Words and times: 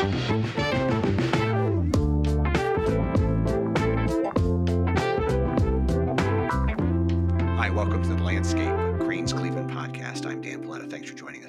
Hi, 0.00 0.08
welcome 7.68 8.02
to 8.04 8.08
the 8.08 8.22
Landscape 8.22 8.72
Crain's 9.00 9.34
Cleveland 9.34 9.70
podcast. 9.70 10.24
I'm 10.24 10.40
Dan 10.40 10.64
Paletta. 10.64 10.88
Thanks 10.90 11.10
for 11.10 11.16
joining. 11.16 11.39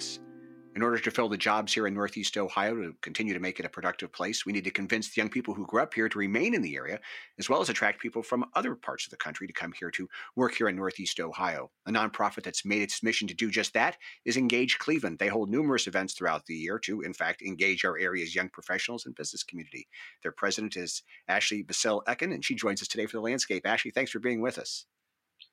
In 0.73 0.83
order 0.83 0.99
to 0.99 1.11
fill 1.11 1.27
the 1.27 1.37
jobs 1.37 1.73
here 1.73 1.85
in 1.85 1.93
Northeast 1.93 2.37
Ohio 2.37 2.73
to 2.75 2.95
continue 3.01 3.33
to 3.33 3.41
make 3.41 3.59
it 3.59 3.65
a 3.65 3.69
productive 3.69 4.13
place, 4.13 4.45
we 4.45 4.53
need 4.53 4.63
to 4.63 4.71
convince 4.71 5.09
the 5.09 5.19
young 5.19 5.29
people 5.29 5.53
who 5.53 5.65
grew 5.65 5.81
up 5.81 5.93
here 5.93 6.07
to 6.07 6.17
remain 6.17 6.55
in 6.55 6.61
the 6.61 6.77
area, 6.77 6.97
as 7.37 7.49
well 7.49 7.59
as 7.59 7.69
attract 7.69 8.01
people 8.01 8.23
from 8.23 8.45
other 8.55 8.73
parts 8.73 9.05
of 9.05 9.11
the 9.11 9.17
country 9.17 9.47
to 9.47 9.53
come 9.53 9.73
here 9.77 9.91
to 9.91 10.07
work 10.37 10.55
here 10.55 10.69
in 10.69 10.77
Northeast 10.77 11.19
Ohio. 11.19 11.71
A 11.87 11.91
nonprofit 11.91 12.43
that's 12.43 12.63
made 12.63 12.81
its 12.81 13.03
mission 13.03 13.27
to 13.27 13.33
do 13.33 13.51
just 13.51 13.73
that 13.73 13.97
is 14.23 14.37
Engage 14.37 14.79
Cleveland. 14.79 15.19
They 15.19 15.27
hold 15.27 15.49
numerous 15.49 15.87
events 15.87 16.13
throughout 16.13 16.45
the 16.45 16.55
year 16.55 16.79
to, 16.79 17.01
in 17.01 17.13
fact, 17.13 17.41
engage 17.41 17.83
our 17.83 17.97
area's 17.97 18.33
young 18.33 18.47
professionals 18.47 19.05
and 19.05 19.13
business 19.13 19.43
community. 19.43 19.89
Their 20.23 20.31
president 20.31 20.77
is 20.77 21.03
Ashley 21.27 21.63
Basile 21.63 22.01
Oeken, 22.07 22.33
and 22.33 22.45
she 22.45 22.55
joins 22.55 22.81
us 22.81 22.87
today 22.87 23.07
for 23.07 23.17
the 23.17 23.21
landscape. 23.21 23.67
Ashley, 23.67 23.91
thanks 23.91 24.11
for 24.11 24.19
being 24.19 24.39
with 24.39 24.57
us. 24.57 24.85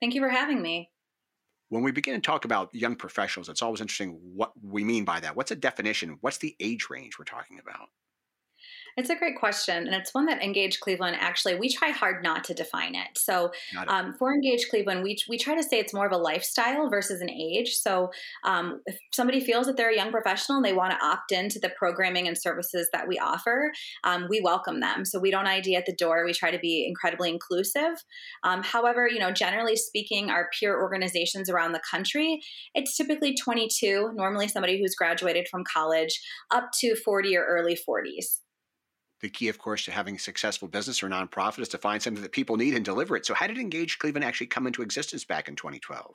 Thank 0.00 0.14
you 0.14 0.20
for 0.20 0.28
having 0.28 0.62
me 0.62 0.90
when 1.68 1.82
we 1.82 1.92
begin 1.92 2.14
to 2.14 2.20
talk 2.20 2.44
about 2.44 2.74
young 2.74 2.96
professionals, 2.96 3.48
it's 3.48 3.62
always 3.62 3.80
interesting 3.80 4.18
what 4.34 4.52
we 4.62 4.84
mean 4.84 5.04
by 5.04 5.20
that. 5.20 5.36
What's 5.36 5.50
a 5.50 5.56
definition? 5.56 6.18
What's 6.20 6.38
the 6.38 6.56
age 6.60 6.88
range 6.90 7.18
we're 7.18 7.24
talking 7.24 7.58
about? 7.58 7.88
It's 8.98 9.10
a 9.10 9.14
great 9.14 9.38
question, 9.38 9.86
and 9.86 9.94
it's 9.94 10.12
one 10.12 10.26
that 10.26 10.42
Engage 10.42 10.80
Cleveland 10.80 11.18
actually 11.20 11.54
we 11.54 11.68
try 11.72 11.90
hard 11.90 12.24
not 12.24 12.42
to 12.44 12.52
define 12.52 12.96
it. 12.96 13.06
So 13.16 13.52
um, 13.86 14.12
for 14.18 14.34
Engage 14.34 14.66
Cleveland, 14.68 15.04
we 15.04 15.16
we 15.28 15.38
try 15.38 15.54
to 15.54 15.62
say 15.62 15.78
it's 15.78 15.94
more 15.94 16.04
of 16.04 16.10
a 16.10 16.16
lifestyle 16.16 16.90
versus 16.90 17.20
an 17.20 17.30
age. 17.30 17.74
So 17.74 18.10
um, 18.44 18.80
if 18.86 18.98
somebody 19.12 19.38
feels 19.38 19.68
that 19.68 19.76
they're 19.76 19.92
a 19.92 19.96
young 19.96 20.10
professional 20.10 20.56
and 20.56 20.64
they 20.64 20.72
want 20.72 20.90
to 20.90 21.06
opt 21.06 21.30
into 21.30 21.60
the 21.60 21.70
programming 21.78 22.26
and 22.26 22.36
services 22.36 22.88
that 22.92 23.06
we 23.06 23.20
offer, 23.20 23.70
um, 24.02 24.26
we 24.28 24.40
welcome 24.40 24.80
them. 24.80 25.04
So 25.04 25.20
we 25.20 25.30
don't 25.30 25.46
ID 25.46 25.76
at 25.76 25.86
the 25.86 25.94
door. 25.94 26.24
We 26.24 26.32
try 26.32 26.50
to 26.50 26.58
be 26.58 26.84
incredibly 26.84 27.30
inclusive. 27.30 28.02
Um, 28.42 28.64
however, 28.64 29.08
you 29.08 29.20
know, 29.20 29.30
generally 29.30 29.76
speaking, 29.76 30.28
our 30.28 30.50
peer 30.58 30.76
organizations 30.76 31.48
around 31.48 31.70
the 31.70 31.82
country, 31.88 32.40
it's 32.74 32.96
typically 32.96 33.36
22, 33.36 34.10
normally 34.16 34.48
somebody 34.48 34.80
who's 34.80 34.96
graduated 34.96 35.46
from 35.48 35.62
college, 35.72 36.20
up 36.50 36.70
to 36.80 36.96
40 36.96 37.36
or 37.36 37.44
early 37.44 37.78
40s 37.88 38.40
the 39.20 39.28
key, 39.28 39.48
of 39.48 39.58
course, 39.58 39.84
to 39.84 39.92
having 39.92 40.16
a 40.16 40.18
successful 40.18 40.68
business 40.68 41.02
or 41.02 41.08
nonprofit 41.08 41.60
is 41.60 41.68
to 41.70 41.78
find 41.78 42.02
something 42.02 42.22
that 42.22 42.32
people 42.32 42.56
need 42.56 42.74
and 42.74 42.84
deliver 42.84 43.16
it. 43.16 43.26
So, 43.26 43.34
how 43.34 43.46
did 43.46 43.58
Engage 43.58 43.98
Cleveland 43.98 44.24
actually 44.24 44.46
come 44.46 44.66
into 44.66 44.82
existence 44.82 45.24
back 45.24 45.48
in 45.48 45.56
2012? 45.56 46.14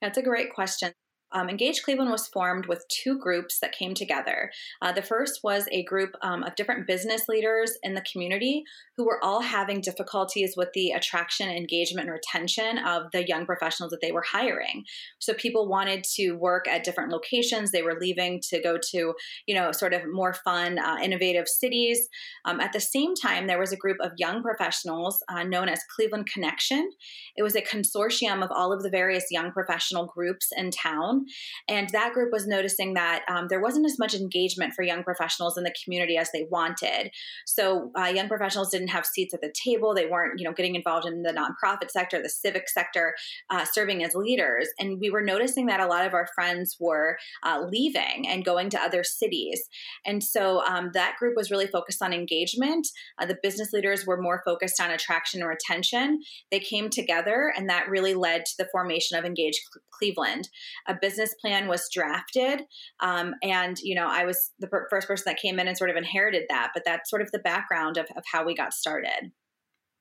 That's 0.00 0.18
a 0.18 0.22
great 0.22 0.52
question. 0.52 0.92
Um, 1.34 1.50
Engage 1.50 1.82
Cleveland 1.82 2.10
was 2.10 2.28
formed 2.28 2.66
with 2.66 2.86
two 2.88 3.18
groups 3.18 3.58
that 3.58 3.72
came 3.72 3.92
together. 3.92 4.50
Uh, 4.80 4.92
the 4.92 5.02
first 5.02 5.40
was 5.42 5.66
a 5.72 5.82
group 5.84 6.14
um, 6.22 6.44
of 6.44 6.54
different 6.54 6.86
business 6.86 7.28
leaders 7.28 7.72
in 7.82 7.94
the 7.94 8.04
community 8.10 8.64
who 8.96 9.04
were 9.04 9.22
all 9.22 9.40
having 9.40 9.80
difficulties 9.80 10.54
with 10.56 10.68
the 10.74 10.92
attraction, 10.92 11.48
engagement, 11.48 12.08
and 12.08 12.14
retention 12.14 12.78
of 12.78 13.10
the 13.12 13.26
young 13.26 13.44
professionals 13.44 13.90
that 13.90 14.00
they 14.00 14.12
were 14.12 14.24
hiring. 14.26 14.84
So 15.18 15.34
people 15.34 15.68
wanted 15.68 16.04
to 16.14 16.32
work 16.32 16.68
at 16.68 16.84
different 16.84 17.10
locations. 17.10 17.72
They 17.72 17.82
were 17.82 17.98
leaving 18.00 18.40
to 18.50 18.62
go 18.62 18.78
to, 18.92 19.14
you 19.46 19.54
know, 19.54 19.72
sort 19.72 19.92
of 19.92 20.02
more 20.10 20.34
fun, 20.34 20.78
uh, 20.78 20.98
innovative 21.02 21.48
cities. 21.48 22.08
Um, 22.44 22.60
at 22.60 22.72
the 22.72 22.80
same 22.80 23.14
time, 23.14 23.48
there 23.48 23.58
was 23.58 23.72
a 23.72 23.76
group 23.76 23.96
of 24.00 24.12
young 24.16 24.42
professionals 24.42 25.22
uh, 25.28 25.42
known 25.42 25.68
as 25.68 25.80
Cleveland 25.94 26.26
Connection. 26.32 26.92
It 27.36 27.42
was 27.42 27.56
a 27.56 27.62
consortium 27.62 28.44
of 28.44 28.52
all 28.52 28.72
of 28.72 28.82
the 28.84 28.90
various 28.90 29.24
young 29.30 29.50
professional 29.50 30.06
groups 30.06 30.50
in 30.56 30.70
town 30.70 31.23
and 31.68 31.88
that 31.90 32.12
group 32.12 32.32
was 32.32 32.46
noticing 32.46 32.94
that 32.94 33.24
um, 33.28 33.46
there 33.48 33.60
wasn't 33.60 33.86
as 33.86 33.98
much 33.98 34.14
engagement 34.14 34.74
for 34.74 34.82
young 34.82 35.02
professionals 35.02 35.56
in 35.56 35.64
the 35.64 35.74
community 35.84 36.16
as 36.16 36.30
they 36.32 36.46
wanted. 36.50 37.10
So 37.46 37.90
uh, 37.98 38.06
young 38.06 38.28
professionals 38.28 38.70
didn't 38.70 38.88
have 38.88 39.06
seats 39.06 39.34
at 39.34 39.40
the 39.40 39.52
table. 39.52 39.94
They 39.94 40.06
weren't, 40.06 40.38
you 40.38 40.44
know, 40.44 40.52
getting 40.52 40.74
involved 40.74 41.06
in 41.06 41.22
the 41.22 41.32
nonprofit 41.32 41.90
sector, 41.90 42.22
the 42.22 42.28
civic 42.28 42.68
sector, 42.68 43.14
uh, 43.50 43.64
serving 43.64 44.04
as 44.04 44.14
leaders. 44.14 44.68
And 44.78 45.00
we 45.00 45.10
were 45.10 45.22
noticing 45.22 45.66
that 45.66 45.80
a 45.80 45.86
lot 45.86 46.06
of 46.06 46.14
our 46.14 46.28
friends 46.34 46.76
were 46.78 47.18
uh, 47.42 47.64
leaving 47.70 48.26
and 48.28 48.44
going 48.44 48.70
to 48.70 48.80
other 48.80 49.04
cities. 49.04 49.62
And 50.04 50.22
so 50.22 50.64
um, 50.64 50.90
that 50.94 51.16
group 51.18 51.34
was 51.36 51.50
really 51.50 51.66
focused 51.66 52.02
on 52.02 52.12
engagement. 52.12 52.86
Uh, 53.18 53.26
the 53.26 53.38
business 53.42 53.72
leaders 53.72 54.06
were 54.06 54.20
more 54.20 54.42
focused 54.44 54.80
on 54.80 54.90
attraction 54.90 55.40
and 55.40 55.48
retention. 55.48 56.20
They 56.50 56.60
came 56.60 56.90
together, 56.90 57.52
and 57.56 57.68
that 57.68 57.88
really 57.88 58.14
led 58.14 58.44
to 58.46 58.52
the 58.58 58.68
formation 58.72 59.18
of 59.18 59.24
Engage 59.24 59.60
Cleveland, 59.90 60.48
a 60.86 60.94
business 60.94 61.13
business 61.14 61.34
plan 61.40 61.68
was 61.68 61.88
drafted. 61.92 62.62
Um, 63.00 63.34
and, 63.42 63.78
you 63.80 63.94
know, 63.94 64.08
I 64.08 64.24
was 64.24 64.50
the 64.58 64.66
per- 64.66 64.88
first 64.90 65.06
person 65.06 65.24
that 65.26 65.38
came 65.40 65.58
in 65.58 65.68
and 65.68 65.76
sort 65.76 65.90
of 65.90 65.96
inherited 65.96 66.44
that. 66.48 66.70
But 66.74 66.82
that's 66.84 67.08
sort 67.08 67.22
of 67.22 67.30
the 67.30 67.38
background 67.38 67.96
of, 67.96 68.06
of 68.16 68.24
how 68.30 68.44
we 68.44 68.54
got 68.54 68.72
started. 68.72 69.30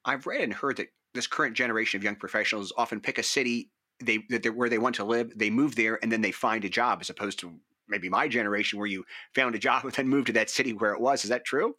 I've 0.06 0.26
read 0.26 0.42
and 0.42 0.54
heard 0.54 0.78
that 0.78 0.88
this 1.14 1.28
current 1.28 1.56
generation 1.56 2.00
of 2.00 2.04
young 2.04 2.16
professionals 2.16 2.74
often 2.78 3.00
pick 3.00 3.18
a 3.18 3.24
city 3.24 3.70
they, 4.04 4.18
where 4.50 4.70
they 4.70 4.80
want 4.80 4.96
to 4.96 5.04
live, 5.06 5.32
they 5.36 5.50
move 5.50 5.76
there, 5.76 6.00
and 6.02 6.12
then 6.12 6.22
they 6.22 6.32
find 6.32 6.66
a 6.66 6.70
job, 6.70 6.98
as 7.00 7.10
opposed 7.10 7.40
to 7.40 7.54
maybe 7.88 8.10
my 8.10 8.28
generation 8.28 8.80
where 8.80 8.88
you 8.88 9.06
found 9.36 9.56
a 9.56 9.60
job 9.60 9.84
and 9.84 9.94
then 9.94 10.08
moved 10.08 10.28
to 10.28 10.34
that 10.34 10.50
city 10.50 10.74
where 10.74 10.94
it 10.94 11.00
was. 11.00 11.24
Is 11.24 11.30
that 11.30 11.46
true? 11.46 11.76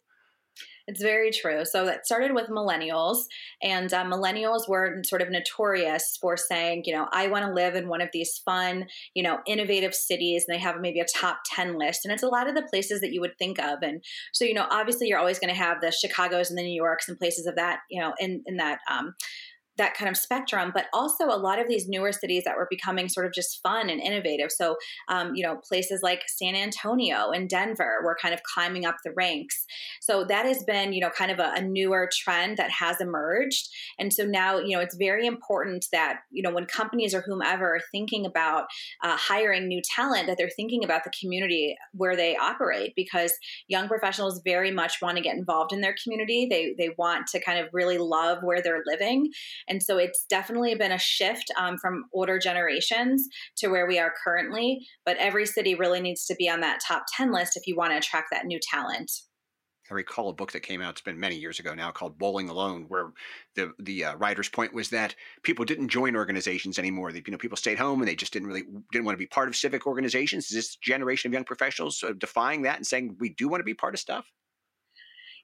It's 0.87 1.01
very 1.01 1.31
true. 1.31 1.65
So 1.65 1.85
that 1.85 2.05
started 2.05 2.33
with 2.33 2.47
millennials, 2.47 3.23
and 3.63 3.91
uh, 3.91 4.03
millennials 4.03 4.69
were 4.69 5.01
sort 5.03 5.23
of 5.23 5.31
notorious 5.31 6.17
for 6.21 6.37
saying, 6.37 6.83
you 6.85 6.93
know, 6.93 7.07
I 7.11 7.27
want 7.27 7.43
to 7.45 7.51
live 7.51 7.75
in 7.75 7.89
one 7.89 8.01
of 8.01 8.09
these 8.13 8.37
fun, 8.45 8.85
you 9.15 9.23
know, 9.23 9.39
innovative 9.47 9.95
cities, 9.95 10.45
and 10.47 10.55
they 10.55 10.61
have 10.61 10.79
maybe 10.79 10.99
a 10.99 11.05
top 11.05 11.39
10 11.47 11.79
list. 11.79 12.05
And 12.05 12.13
it's 12.13 12.23
a 12.23 12.27
lot 12.27 12.47
of 12.47 12.53
the 12.53 12.67
places 12.69 13.01
that 13.01 13.11
you 13.11 13.21
would 13.21 13.37
think 13.39 13.59
of. 13.59 13.79
And 13.81 14.03
so, 14.31 14.45
you 14.45 14.53
know, 14.53 14.67
obviously 14.69 15.07
you're 15.07 15.19
always 15.19 15.39
going 15.39 15.53
to 15.53 15.59
have 15.59 15.81
the 15.81 15.91
Chicago's 15.91 16.49
and 16.49 16.59
the 16.59 16.63
New 16.63 16.75
Yorks 16.75 17.09
and 17.09 17.17
places 17.17 17.47
of 17.47 17.55
that, 17.55 17.79
you 17.89 17.99
know, 17.99 18.13
in, 18.19 18.43
in 18.45 18.57
that 18.57 18.79
um, 18.89 19.15
that 19.77 19.93
kind 19.95 20.09
of 20.09 20.17
spectrum, 20.17 20.71
but 20.73 20.85
also 20.93 21.25
a 21.25 21.37
lot 21.37 21.59
of 21.59 21.67
these 21.67 21.87
newer 21.87 22.11
cities 22.11 22.43
that 22.45 22.55
were 22.55 22.67
becoming 22.69 23.09
sort 23.09 23.25
of 23.25 23.33
just 23.33 23.61
fun 23.61 23.89
and 23.89 24.01
innovative. 24.01 24.51
So, 24.51 24.77
um, 25.09 25.35
you 25.35 25.43
know, 25.43 25.57
places 25.67 26.01
like 26.01 26.23
San 26.27 26.55
Antonio 26.55 27.31
and 27.31 27.49
Denver 27.49 28.01
were 28.03 28.17
kind 28.21 28.33
of 28.33 28.41
climbing 28.43 28.85
up 28.85 28.97
the 29.03 29.11
ranks. 29.11 29.65
So 30.01 30.23
that 30.25 30.45
has 30.45 30.63
been, 30.63 30.93
you 30.93 31.01
know, 31.01 31.09
kind 31.09 31.31
of 31.31 31.39
a, 31.39 31.53
a 31.55 31.61
newer 31.61 32.09
trend 32.11 32.57
that 32.57 32.71
has 32.71 33.01
emerged. 33.01 33.69
And 33.99 34.13
so 34.13 34.25
now, 34.25 34.59
you 34.59 34.75
know, 34.75 34.81
it's 34.81 34.95
very 34.95 35.27
important 35.27 35.87
that, 35.91 36.19
you 36.31 36.41
know, 36.41 36.53
when 36.53 36.65
companies 36.65 37.13
or 37.13 37.21
whomever 37.21 37.75
are 37.75 37.81
thinking 37.91 38.25
about 38.25 38.65
uh, 39.03 39.17
hiring 39.17 39.67
new 39.67 39.81
talent, 39.81 40.27
that 40.27 40.37
they're 40.37 40.49
thinking 40.49 40.83
about 40.83 41.03
the 41.03 41.11
community 41.19 41.75
where 41.93 42.15
they 42.15 42.35
operate 42.37 42.93
because 42.95 43.33
young 43.67 43.87
professionals 43.87 44.41
very 44.43 44.71
much 44.71 45.01
want 45.01 45.17
to 45.17 45.23
get 45.23 45.35
involved 45.35 45.73
in 45.73 45.81
their 45.81 45.95
community. 46.01 46.47
They, 46.49 46.73
they 46.77 46.95
want 46.97 47.27
to 47.27 47.41
kind 47.41 47.59
of 47.59 47.67
really 47.73 47.97
love 47.97 48.39
where 48.41 48.61
they're 48.61 48.83
living 48.85 49.31
and 49.67 49.81
so 49.81 49.97
it's 49.97 50.25
definitely 50.29 50.75
been 50.75 50.91
a 50.91 50.97
shift 50.97 51.51
um, 51.57 51.77
from 51.77 52.05
older 52.13 52.39
generations 52.39 53.27
to 53.57 53.67
where 53.67 53.87
we 53.87 53.99
are 53.99 54.13
currently. 54.23 54.85
But 55.05 55.17
every 55.17 55.45
city 55.45 55.75
really 55.75 56.01
needs 56.01 56.25
to 56.25 56.35
be 56.35 56.49
on 56.49 56.61
that 56.61 56.79
top 56.87 57.05
10 57.15 57.31
list 57.31 57.57
if 57.57 57.67
you 57.67 57.75
want 57.75 57.91
to 57.91 57.97
attract 57.97 58.27
that 58.31 58.45
new 58.45 58.59
talent. 58.61 59.11
I 59.89 59.93
recall 59.93 60.29
a 60.29 60.33
book 60.33 60.51
that 60.53 60.61
came 60.61 60.81
out. 60.81 60.91
It's 60.91 61.01
been 61.01 61.19
many 61.19 61.35
years 61.35 61.59
ago 61.59 61.75
now, 61.75 61.91
called 61.91 62.17
"Bowling 62.17 62.49
Alone," 62.49 62.85
where 62.87 63.11
the 63.55 63.71
the 63.77 64.05
uh, 64.05 64.15
writer's 64.15 64.49
point 64.49 64.73
was 64.73 64.89
that 64.89 65.15
people 65.43 65.63
didn't 65.63 65.89
join 65.89 66.15
organizations 66.15 66.79
anymore. 66.79 67.11
They, 67.11 67.21
you 67.25 67.31
know, 67.31 67.37
people 67.37 67.57
stayed 67.57 67.77
home 67.77 68.01
and 68.01 68.07
they 68.07 68.15
just 68.15 68.33
didn't 68.33 68.47
really 68.47 68.63
didn't 68.91 69.05
want 69.05 69.13
to 69.13 69.19
be 69.19 69.27
part 69.27 69.47
of 69.47 69.55
civic 69.55 69.85
organizations. 69.85 70.45
Is 70.45 70.55
this 70.55 70.75
generation 70.77 71.29
of 71.29 71.33
young 71.33 71.43
professionals 71.43 72.03
uh, 72.03 72.13
defying 72.17 72.63
that 72.63 72.77
and 72.77 72.87
saying 72.87 73.17
we 73.19 73.29
do 73.29 73.47
want 73.47 73.59
to 73.59 73.65
be 73.65 73.75
part 73.75 73.93
of 73.93 73.99
stuff? 73.99 74.25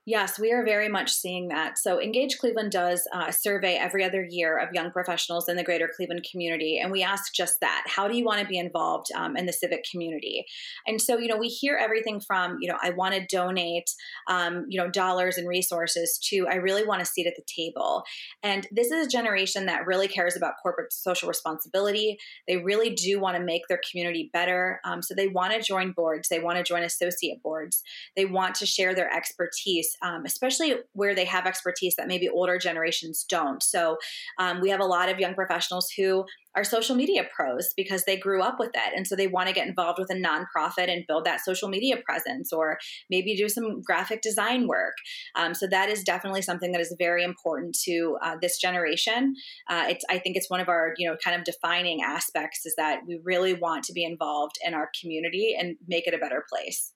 Yes, 0.08 0.40
we 0.40 0.52
are 0.52 0.66
very 0.66 0.90
much 0.90 1.12
seeing 1.12 1.50
that. 1.50 1.78
So, 1.78 2.02
Engage 2.02 2.40
Cleveland 2.40 2.72
does 2.72 3.08
uh, 3.14 3.26
a 3.28 3.34
survey 3.34 3.76
every 3.76 4.04
other 4.04 4.26
year 4.28 4.58
of 4.58 4.74
young 4.74 4.90
professionals 4.90 5.48
in 5.48 5.58
the 5.58 5.64
greater 5.64 5.88
Cleveland 5.96 6.26
community. 6.30 6.80
And 6.80 6.92
we 6.92 7.04
ask 7.04 7.32
just 7.36 7.60
that 7.62 7.84
How 7.86 8.08
do 8.08 8.18
you 8.18 8.26
want 8.26 8.42
to 8.42 8.48
be 8.48 8.58
involved 8.58 9.08
um, 9.16 9.38
in 9.38 9.46
the 9.46 9.54
civic 9.54 9.86
community? 9.92 10.44
And 10.88 11.00
so, 11.00 11.20
you 11.20 11.28
know, 11.28 11.38
we 11.38 11.50
hear 11.50 11.78
everything 11.80 12.20
from, 12.20 12.58
you 12.60 12.68
know, 12.68 12.80
I 12.82 12.90
want 12.90 13.14
to 13.14 13.24
donate, 13.28 13.92
um, 14.28 14.66
you 14.70 14.82
know, 14.82 14.90
dollars 14.90 15.38
and 15.38 15.48
resources 15.48 16.18
to 16.30 16.48
I 16.48 16.56
really 16.56 16.84
want 16.84 17.04
a 17.04 17.06
seat 17.06 17.28
at 17.28 17.36
the 17.36 17.44
table. 17.46 18.02
And 18.42 18.66
this 18.72 18.90
is 18.90 19.06
a 19.06 19.10
generation 19.10 19.68
that 19.68 19.86
really 19.86 20.08
cares 20.08 20.36
about 20.36 20.54
corporate 20.64 20.94
social 20.94 21.30
responsibility. 21.30 22.18
They 22.48 22.58
really 22.58 22.90
do 22.96 23.20
want 23.20 23.38
to 23.38 23.44
make 23.44 23.68
their 23.70 23.82
community 23.92 24.32
better. 24.34 24.80
Um, 24.84 25.04
so, 25.04 25.14
they 25.14 25.28
want 25.28 25.54
to 25.54 25.62
join 25.62 25.92
boards, 25.92 26.28
they 26.28 26.40
want 26.40 26.58
to 26.58 26.64
join 26.64 26.82
associate 26.82 27.44
boards, 27.44 27.84
they 28.16 28.26
want 28.26 28.56
to 28.56 28.66
share 28.66 28.96
their 28.96 29.14
expertise 29.14 29.91
um, 30.02 30.24
especially 30.26 30.76
where 30.94 31.16
they 31.16 31.26
have 31.26 31.46
expertise 31.46 31.96
that 31.98 32.08
maybe 32.08 32.30
older 32.30 32.58
generations 32.58 33.26
don't. 33.28 33.62
So 33.64 33.98
um, 34.40 34.62
we 34.62 34.70
have 34.70 34.80
a 34.80 34.86
lot 34.86 35.10
of 35.10 35.20
young 35.20 35.34
professionals 35.34 35.90
who 35.98 36.26
are 36.56 36.64
social 36.64 36.96
media 36.96 37.24
pros 37.34 37.74
because 37.78 38.04
they 38.04 38.18
grew 38.18 38.42
up 38.42 38.60
with 38.60 38.72
it. 38.74 38.94
And 38.96 39.08
so 39.08 39.16
they 39.16 39.28
want 39.28 39.48
to 39.48 39.54
get 39.54 39.68
involved 39.68 40.00
with 40.00 40.10
a 40.12 40.16
nonprofit 40.16 40.92
and 40.92 41.06
build 41.08 41.26
that 41.26 41.40
social 41.40 41.70
media 41.70 41.98
presence 42.06 42.52
or 42.52 42.78
maybe 43.10 43.36
do 43.36 43.48
some 43.48 43.82
graphic 43.82 44.22
design 44.22 44.68
work. 44.68 44.94
Um, 45.36 45.54
so 45.54 45.68
that 45.68 45.90
is 45.90 46.04
definitely 46.04 46.42
something 46.42 46.72
that 46.74 46.82
is 46.82 46.94
very 47.00 47.24
important 47.24 47.78
to 47.86 48.18
uh, 48.22 48.36
this 48.42 48.58
generation. 48.58 49.36
Uh, 49.70 49.86
it's, 49.90 50.04
I 50.10 50.20
think 50.20 50.36
it's 50.36 50.50
one 50.50 50.60
of 50.60 50.68
our, 50.68 50.94
you 50.98 51.10
know, 51.10 51.16
kind 51.24 51.38
of 51.38 51.46
defining 51.46 52.02
aspects 52.04 52.66
is 52.66 52.76
that 52.78 53.02
we 53.08 53.20
really 53.24 53.54
want 53.54 53.86
to 53.86 53.94
be 53.94 54.04
involved 54.04 54.58
in 54.66 54.74
our 54.74 54.90
community 55.00 55.56
and 55.58 55.78
make 55.88 56.06
it 56.06 56.14
a 56.14 56.18
better 56.18 56.44
place. 56.50 56.94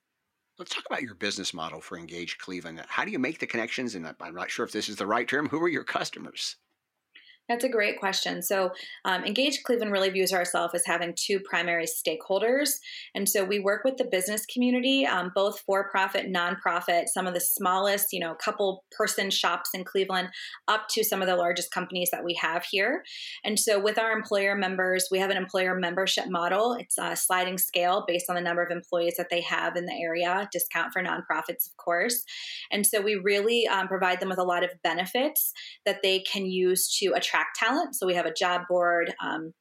Let's 0.58 0.74
talk 0.74 0.86
about 0.86 1.02
your 1.02 1.16
business 1.16 1.54
model 1.54 1.82
for 1.82 1.98
Engage 1.98 2.38
Cleveland. 2.38 2.82
How 2.88 3.04
do 3.04 3.12
you 3.12 3.20
make 3.20 3.40
the 3.40 3.46
connections? 3.46 3.94
And 3.94 4.08
I'm 4.22 4.34
not 4.34 4.50
sure 4.50 4.66
if 4.66 4.72
this 4.72 4.88
is 4.88 4.96
the 4.96 5.06
right 5.06 5.28
term. 5.28 5.50
Who 5.50 5.62
are 5.62 5.68
your 5.68 5.84
customers? 5.84 6.56
That's 7.48 7.64
a 7.64 7.70
great 7.70 8.00
question. 8.00 8.42
So, 8.42 8.72
um, 9.06 9.24
Engage 9.24 9.62
Cleveland 9.64 9.92
really 9.92 10.10
views 10.10 10.34
ourselves 10.34 10.74
as 10.74 10.86
having 10.86 11.14
two 11.16 11.40
primary 11.40 11.86
stakeholders. 11.86 12.70
And 13.14 13.30
so 13.30 13.44
we 13.44 13.60
work 13.60 13.84
with 13.84 13.98
the 13.98 14.04
business 14.04 14.48
community, 14.48 15.06
um, 15.06 15.32
both 15.36 15.60
for 15.60 15.88
profit, 15.90 16.32
nonprofit, 16.32 17.08
some 17.08 17.28
of 17.28 17.36
the 17.36 17.40
smallest, 17.40 18.12
you 18.12 18.20
know, 18.20 18.34
couple 18.34 18.84
person 18.98 19.30
shops 19.30 19.70
in 19.76 19.84
Cleveland, 19.84 20.30
up 20.68 20.88
to 20.90 21.04
some 21.04 21.22
of 21.22 21.28
the 21.28 21.36
largest 21.36 21.72
companies 21.72 22.10
that 22.12 22.24
we 22.24 22.34
have 22.42 22.66
here. 22.66 23.04
And 23.44 23.60
so 23.60 23.80
with 23.80 24.00
our 24.00 24.12
employer 24.12 24.56
members, 24.56 25.08
we 25.12 25.20
have 25.20 25.30
an 25.30 25.38
employer 25.38 25.76
membership 25.76 26.26
model. 26.28 26.74
It's 26.74 26.98
a 26.98 27.16
sliding 27.16 27.60
scale 27.60 28.06
based 28.08 28.28
on 28.28 28.36
the 28.36 28.42
number 28.42 28.64
of 28.64 28.72
employees 28.72 29.18
that 29.18 29.30
they 29.30 29.42
have 29.42 29.76
in 29.76 29.86
the 29.86 29.94
area, 29.94 30.50
discount 30.52 30.92
for 30.92 31.04
nonprofits, 31.04 31.68
of 31.68 31.78
course. 31.78 32.24
And 32.72 32.88
so 32.88 33.02
we 33.02 33.16
really 33.16 33.68
um, 33.68 33.88
provide 33.88 34.20
them 34.20 34.30
with 34.30 34.40
a 34.40 34.44
lot 34.44 34.64
of 34.64 34.72
benefits 34.84 35.54
that 35.86 36.02
they 36.02 36.20
can 36.22 36.48
use 36.48 36.90
to 36.98 37.14
attract 37.14 37.35
attract 37.36 37.58
talent. 37.58 37.96
So 37.96 38.06
we 38.06 38.16
have 38.16 38.26
a 38.26 38.34
job 38.34 38.62
board. 38.70 39.14
Um, 39.24 39.54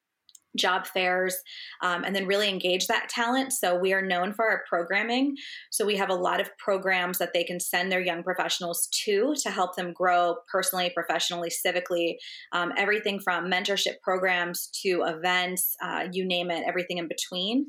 job 0.57 0.87
fairs, 0.87 1.37
um, 1.83 2.05
and 2.05 2.15
then 2.15 2.27
really 2.27 2.49
engage 2.49 2.87
that 2.87 3.09
talent. 3.09 3.53
So 3.53 3.79
we 3.79 3.93
are 3.93 4.05
known 4.05 4.33
for 4.33 4.45
our 4.49 4.63
programming. 4.69 5.37
So 5.71 5.85
we 5.85 5.97
have 5.97 6.11
a 6.11 6.15
lot 6.15 6.41
of 6.41 6.57
programs 6.59 7.19
that 7.19 7.33
they 7.33 7.45
can 7.45 7.61
send 7.61 7.91
their 7.91 8.01
young 8.01 8.23
professionals 8.23 8.89
to 9.05 9.35
to 9.43 9.51
help 9.51 9.77
them 9.77 9.93
grow 9.93 10.37
personally, 10.51 10.91
professionally, 10.95 11.51
civically. 11.51 12.17
Um, 12.53 12.73
everything 12.77 13.21
from 13.21 13.51
mentorship 13.51 14.01
programs 14.03 14.69
to 14.83 15.03
events, 15.07 15.77
uh, 15.83 16.07
you 16.13 16.27
name 16.27 16.51
it, 16.51 16.65
everything 16.67 16.99
in 16.99 17.09
between. 17.09 17.67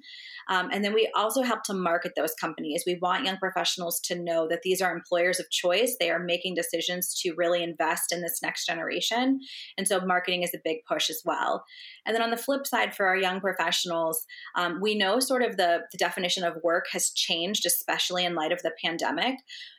Um, 0.47 0.69
and 0.71 0.83
then 0.83 0.93
we 0.93 1.09
also 1.15 1.41
help 1.41 1.63
to 1.63 1.73
market 1.73 2.13
those 2.15 2.33
companies. 2.39 2.83
We 2.85 2.99
want 3.01 3.25
young 3.25 3.37
professionals 3.37 3.99
to 4.01 4.15
know 4.15 4.47
that 4.47 4.61
these 4.63 4.81
are 4.81 4.95
employers 4.95 5.39
of 5.39 5.49
choice. 5.49 5.95
They 5.99 6.11
are 6.11 6.19
making 6.19 6.55
decisions 6.55 7.19
to 7.21 7.33
really 7.35 7.63
invest 7.63 8.11
in 8.11 8.21
this 8.21 8.39
next 8.43 8.65
generation. 8.65 9.39
And 9.77 9.87
so 9.87 9.99
marketing 10.01 10.43
is 10.43 10.53
a 10.53 10.59
big 10.63 10.77
push 10.87 11.09
as 11.09 11.21
well. 11.25 11.65
And 12.05 12.15
then 12.15 12.21
on 12.21 12.29
the 12.29 12.37
flip 12.37 12.67
side, 12.67 12.74
for 12.93 13.05
our 13.05 13.15
young 13.15 13.39
professionals, 13.39 14.25
um, 14.55 14.79
we 14.81 14.95
know 14.95 15.19
sort 15.19 15.41
of 15.41 15.57
the, 15.57 15.81
the 15.91 15.97
definition 15.97 16.43
of 16.43 16.57
work 16.63 16.85
has 16.91 17.11
changed, 17.11 17.65
especially 17.65 18.25
in 18.25 18.35
light 18.35 18.51
of 18.51 18.61
the 18.61 18.71
pandemic. 18.83 19.35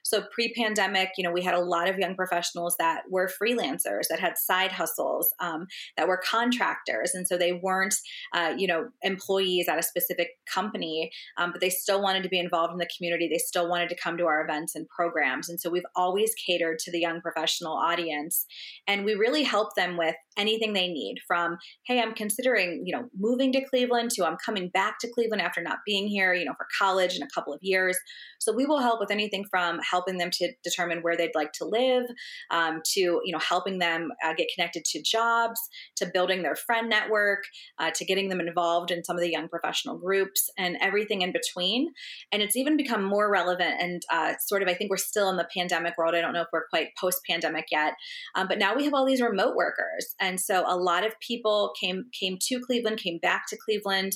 So 0.06 0.22
pre 0.32 0.52
pandemic, 0.54 1.10
you 1.16 1.24
know, 1.24 1.32
we 1.32 1.42
had 1.42 1.54
a 1.54 1.60
lot 1.60 1.88
of 1.88 1.98
young 1.98 2.14
professionals 2.14 2.76
that 2.78 3.02
were 3.10 3.30
freelancers, 3.40 4.08
that 4.08 4.20
had 4.20 4.38
side 4.38 4.72
hustles, 4.72 5.32
um, 5.40 5.66
that 5.96 6.08
were 6.08 6.20
contractors. 6.24 7.14
And 7.14 7.26
so 7.26 7.36
they 7.36 7.52
weren't, 7.52 7.94
uh, 8.32 8.54
you 8.56 8.66
know, 8.66 8.88
employees 9.02 9.68
at 9.68 9.78
a 9.78 9.82
specific 9.82 10.28
company, 10.52 11.10
um, 11.38 11.52
but 11.52 11.60
they 11.60 11.70
still 11.70 12.00
wanted 12.02 12.22
to 12.22 12.28
be 12.28 12.38
involved 12.38 12.72
in 12.72 12.78
the 12.78 12.88
community. 12.96 13.28
They 13.28 13.38
still 13.38 13.68
wanted 13.68 13.88
to 13.88 13.96
come 13.96 14.16
to 14.18 14.26
our 14.26 14.42
events 14.42 14.74
and 14.74 14.88
programs. 14.88 15.48
And 15.48 15.60
so 15.60 15.70
we've 15.70 15.82
always 15.96 16.32
catered 16.34 16.78
to 16.80 16.92
the 16.92 17.00
young 17.00 17.20
professional 17.20 17.76
audience. 17.76 18.46
And 18.86 19.04
we 19.04 19.14
really 19.14 19.42
help 19.42 19.74
them 19.74 19.96
with 19.96 20.14
anything 20.36 20.72
they 20.72 20.88
need 20.88 21.16
from, 21.26 21.58
hey, 21.86 22.00
I'm 22.00 22.14
considering, 22.14 22.82
you 22.84 22.94
know, 22.94 23.08
moving 23.18 23.52
to 23.52 23.64
Cleveland 23.64 24.10
to 24.12 24.26
I'm 24.26 24.36
coming 24.44 24.68
back 24.68 24.98
to 25.00 25.10
Cleveland 25.10 25.42
after 25.42 25.62
not 25.62 25.78
being 25.86 26.06
here, 26.06 26.34
you 26.34 26.44
know, 26.44 26.54
for 26.56 26.66
college 26.78 27.16
in 27.16 27.22
a 27.22 27.28
couple 27.34 27.52
of 27.52 27.60
years. 27.62 27.98
So 28.38 28.52
we 28.52 28.66
will 28.66 28.80
help 28.80 29.00
with 29.00 29.10
anything 29.10 29.44
from 29.50 29.80
helping 29.96 30.18
them 30.18 30.30
to 30.30 30.52
determine 30.62 30.98
where 31.00 31.16
they'd 31.16 31.34
like 31.34 31.52
to 31.52 31.64
live, 31.64 32.04
um, 32.50 32.82
to 32.84 33.00
you 33.00 33.32
know 33.32 33.38
helping 33.38 33.78
them 33.78 34.10
uh, 34.24 34.34
get 34.34 34.48
connected 34.54 34.84
to 34.84 35.02
jobs, 35.02 35.58
to 35.96 36.06
building 36.12 36.42
their 36.42 36.54
friend 36.54 36.90
network, 36.90 37.44
uh, 37.78 37.90
to 37.94 38.04
getting 38.04 38.28
them 38.28 38.40
involved 38.40 38.90
in 38.90 39.02
some 39.04 39.16
of 39.16 39.22
the 39.22 39.30
young 39.30 39.48
professional 39.48 39.96
groups, 39.96 40.50
and 40.58 40.76
everything 40.82 41.22
in 41.22 41.32
between. 41.32 41.88
And 42.30 42.42
it's 42.42 42.56
even 42.56 42.76
become 42.76 43.02
more 43.02 43.30
relevant 43.30 43.76
and 43.80 44.02
uh, 44.12 44.34
sort 44.46 44.62
of 44.62 44.68
I 44.68 44.74
think 44.74 44.90
we're 44.90 44.98
still 44.98 45.30
in 45.30 45.36
the 45.36 45.48
pandemic 45.56 45.94
world. 45.96 46.14
I 46.14 46.20
don't 46.20 46.34
know 46.34 46.42
if 46.42 46.48
we're 46.52 46.68
quite 46.68 46.88
post 47.00 47.20
pandemic 47.28 47.66
yet, 47.72 47.94
um, 48.34 48.48
but 48.48 48.58
now 48.58 48.76
we 48.76 48.84
have 48.84 48.94
all 48.94 49.06
these 49.06 49.22
remote 49.22 49.56
workers, 49.56 50.14
and 50.20 50.38
so 50.38 50.64
a 50.66 50.76
lot 50.76 51.06
of 51.06 51.18
people 51.20 51.72
came 51.80 52.04
came 52.18 52.36
to 52.48 52.60
Cleveland, 52.60 52.98
came 52.98 53.18
back 53.18 53.44
to 53.48 53.56
Cleveland 53.64 54.12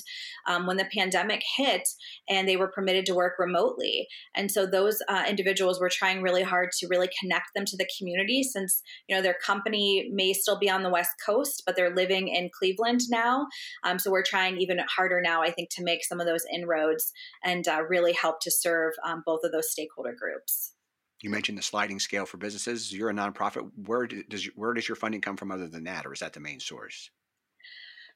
um, 0.47 0.67
when 0.67 0.77
the 0.77 0.89
pandemic 0.95 1.41
hit, 1.57 1.87
and 2.29 2.47
they 2.47 2.57
were 2.57 2.67
permitted 2.67 3.05
to 3.07 3.15
work 3.15 3.33
remotely. 3.39 4.07
And 4.35 4.51
so 4.51 4.65
those 4.65 5.01
uh, 5.07 5.23
individuals 5.71 5.79
were 5.79 5.89
trying 5.89 6.21
really 6.21 6.43
hard 6.43 6.71
to 6.79 6.87
really 6.87 7.09
connect 7.19 7.53
them 7.55 7.65
to 7.65 7.77
the 7.77 7.87
community 7.97 8.43
since, 8.43 8.81
you 9.07 9.15
know, 9.15 9.21
their 9.21 9.35
company 9.45 10.09
may 10.11 10.33
still 10.33 10.57
be 10.57 10.69
on 10.69 10.83
the 10.83 10.89
West 10.89 11.11
Coast, 11.25 11.63
but 11.65 11.75
they're 11.75 11.95
living 11.95 12.27
in 12.27 12.49
Cleveland 12.57 13.01
now. 13.09 13.47
Um, 13.83 13.99
so 13.99 14.11
we're 14.11 14.23
trying 14.23 14.57
even 14.57 14.79
harder 14.79 15.21
now, 15.21 15.41
I 15.41 15.51
think, 15.51 15.69
to 15.71 15.83
make 15.83 16.03
some 16.03 16.19
of 16.19 16.27
those 16.27 16.45
inroads 16.53 17.11
and 17.43 17.67
uh, 17.67 17.83
really 17.87 18.13
help 18.13 18.39
to 18.41 18.51
serve 18.51 18.93
um, 19.05 19.23
both 19.25 19.41
of 19.43 19.51
those 19.51 19.71
stakeholder 19.71 20.15
groups. 20.17 20.73
You 21.21 21.29
mentioned 21.29 21.57
the 21.57 21.63
sliding 21.63 21.99
scale 21.99 22.25
for 22.25 22.37
businesses. 22.37 22.91
You're 22.91 23.11
a 23.11 23.13
nonprofit. 23.13 23.69
Where 23.85 24.07
does 24.07 24.45
where 24.55 24.73
does 24.73 24.87
your 24.87 24.95
funding 24.95 25.21
come 25.21 25.37
from 25.37 25.51
other 25.51 25.67
than 25.67 25.83
that, 25.83 26.07
or 26.07 26.13
is 26.13 26.19
that 26.21 26.33
the 26.33 26.39
main 26.39 26.59
source? 26.59 27.11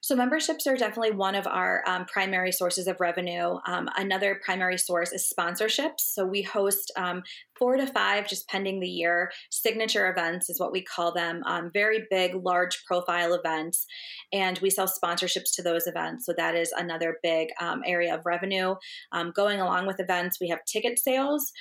So, 0.06 0.16
memberships 0.16 0.68
are 0.68 0.78
definitely 0.78 1.14
one 1.14 1.34
of 1.34 1.48
our 1.48 1.84
um, 1.88 2.06
primary 2.06 2.52
sources 2.52 2.86
of 2.86 3.00
revenue. 3.00 3.58
Um, 3.66 3.90
another 3.98 4.40
primary 4.46 4.78
source 4.78 5.12
is 5.12 5.34
sponsorships. 5.36 6.02
So, 6.02 6.24
we 6.28 6.44
host 6.44 6.92
um, 6.96 7.24
four 7.58 7.76
to 7.76 7.88
five, 7.88 8.28
just 8.28 8.48
pending 8.48 8.82
the 8.82 8.88
year. 8.88 9.32
Signature 9.50 10.08
events 10.08 10.48
is 10.48 10.60
what 10.60 10.72
we 10.72 10.84
call 10.84 11.12
them. 11.12 11.42
Um, 11.48 11.72
very 11.74 12.06
big, 12.12 12.36
large 12.36 12.84
profile 12.86 13.34
events. 13.34 13.88
And 14.32 14.60
we 14.60 14.70
sell 14.70 14.88
sponsorships 14.88 15.56
to 15.56 15.64
those 15.64 15.88
events. 15.88 16.28
So 16.28 16.36
that 16.38 16.54
is 16.54 16.72
another 16.78 17.18
big 17.24 17.48
um, 17.60 17.82
area 17.84 18.14
of 18.14 18.28
revenue. 18.28 18.76
Um, 19.12 19.32
going 19.36 19.60
along 19.60 19.88
with 19.88 20.00
events, 20.00 20.38
we 20.40 20.50
have 20.50 20.60
ticket 20.66 21.00
sales, 21.00 21.52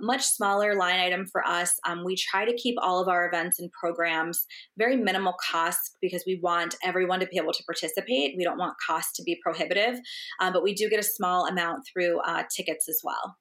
much 0.00 0.24
smaller 0.24 0.74
line 0.74 0.98
item 0.98 1.26
for 1.30 1.46
us. 1.46 1.78
We 2.04 2.16
try 2.16 2.44
to 2.44 2.56
keep 2.56 2.74
all 2.82 3.00
of 3.00 3.06
our 3.06 3.28
events 3.28 3.60
and 3.60 3.70
programs 3.70 4.46
very 4.76 4.96
minimal 4.96 5.34
cost 5.48 5.96
because 6.00 6.24
we 6.26 6.40
want 6.42 6.74
everyone 6.82 7.20
to 7.20 7.26
be 7.26 7.36
able 7.36 7.52
to 7.52 7.62
participate. 7.64 7.83
We 7.96 8.44
don't 8.44 8.58
want 8.58 8.74
costs 8.86 9.16
to 9.16 9.22
be 9.22 9.38
prohibitive, 9.42 9.98
um, 10.40 10.52
but 10.52 10.62
we 10.62 10.74
do 10.74 10.88
get 10.88 11.00
a 11.00 11.04
small 11.04 11.46
amount 11.46 11.84
through 11.92 12.20
uh, 12.20 12.44
tickets 12.54 12.88
as 12.88 13.00
well. 13.02 13.36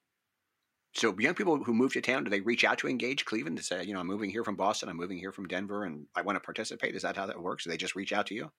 So 0.96 1.18
young 1.18 1.34
people 1.34 1.64
who 1.64 1.74
move 1.74 1.94
to 1.94 2.02
town, 2.02 2.24
do 2.24 2.30
they 2.30 2.42
reach 2.42 2.64
out 2.64 2.78
to 2.80 2.88
Engage 2.88 3.26
Cleveland 3.26 3.58
to 3.58 3.64
say, 3.64 3.84
you 3.84 3.94
know, 3.94 4.00
I'm 4.00 4.08
moving 4.08 4.30
here 4.30 4.44
from 4.44 4.56
Boston, 4.56 4.90
I'm 4.90 4.98
moving 4.98 5.18
here 5.18 5.32
from 5.32 5.48
Denver, 5.48 5.86
and 5.86 6.06
I 6.16 6.22
want 6.22 6.36
to 6.36 6.40
participate? 6.40 6.96
Is 6.96 7.02
that 7.02 7.18
how 7.18 7.26
that 7.26 7.42
works? 7.42 7.64
Do 7.64 7.72
they 7.72 7.78
just 7.78 7.96
reach 7.96 8.14
out 8.14 8.28
to 8.28 8.36
you? 8.36 8.52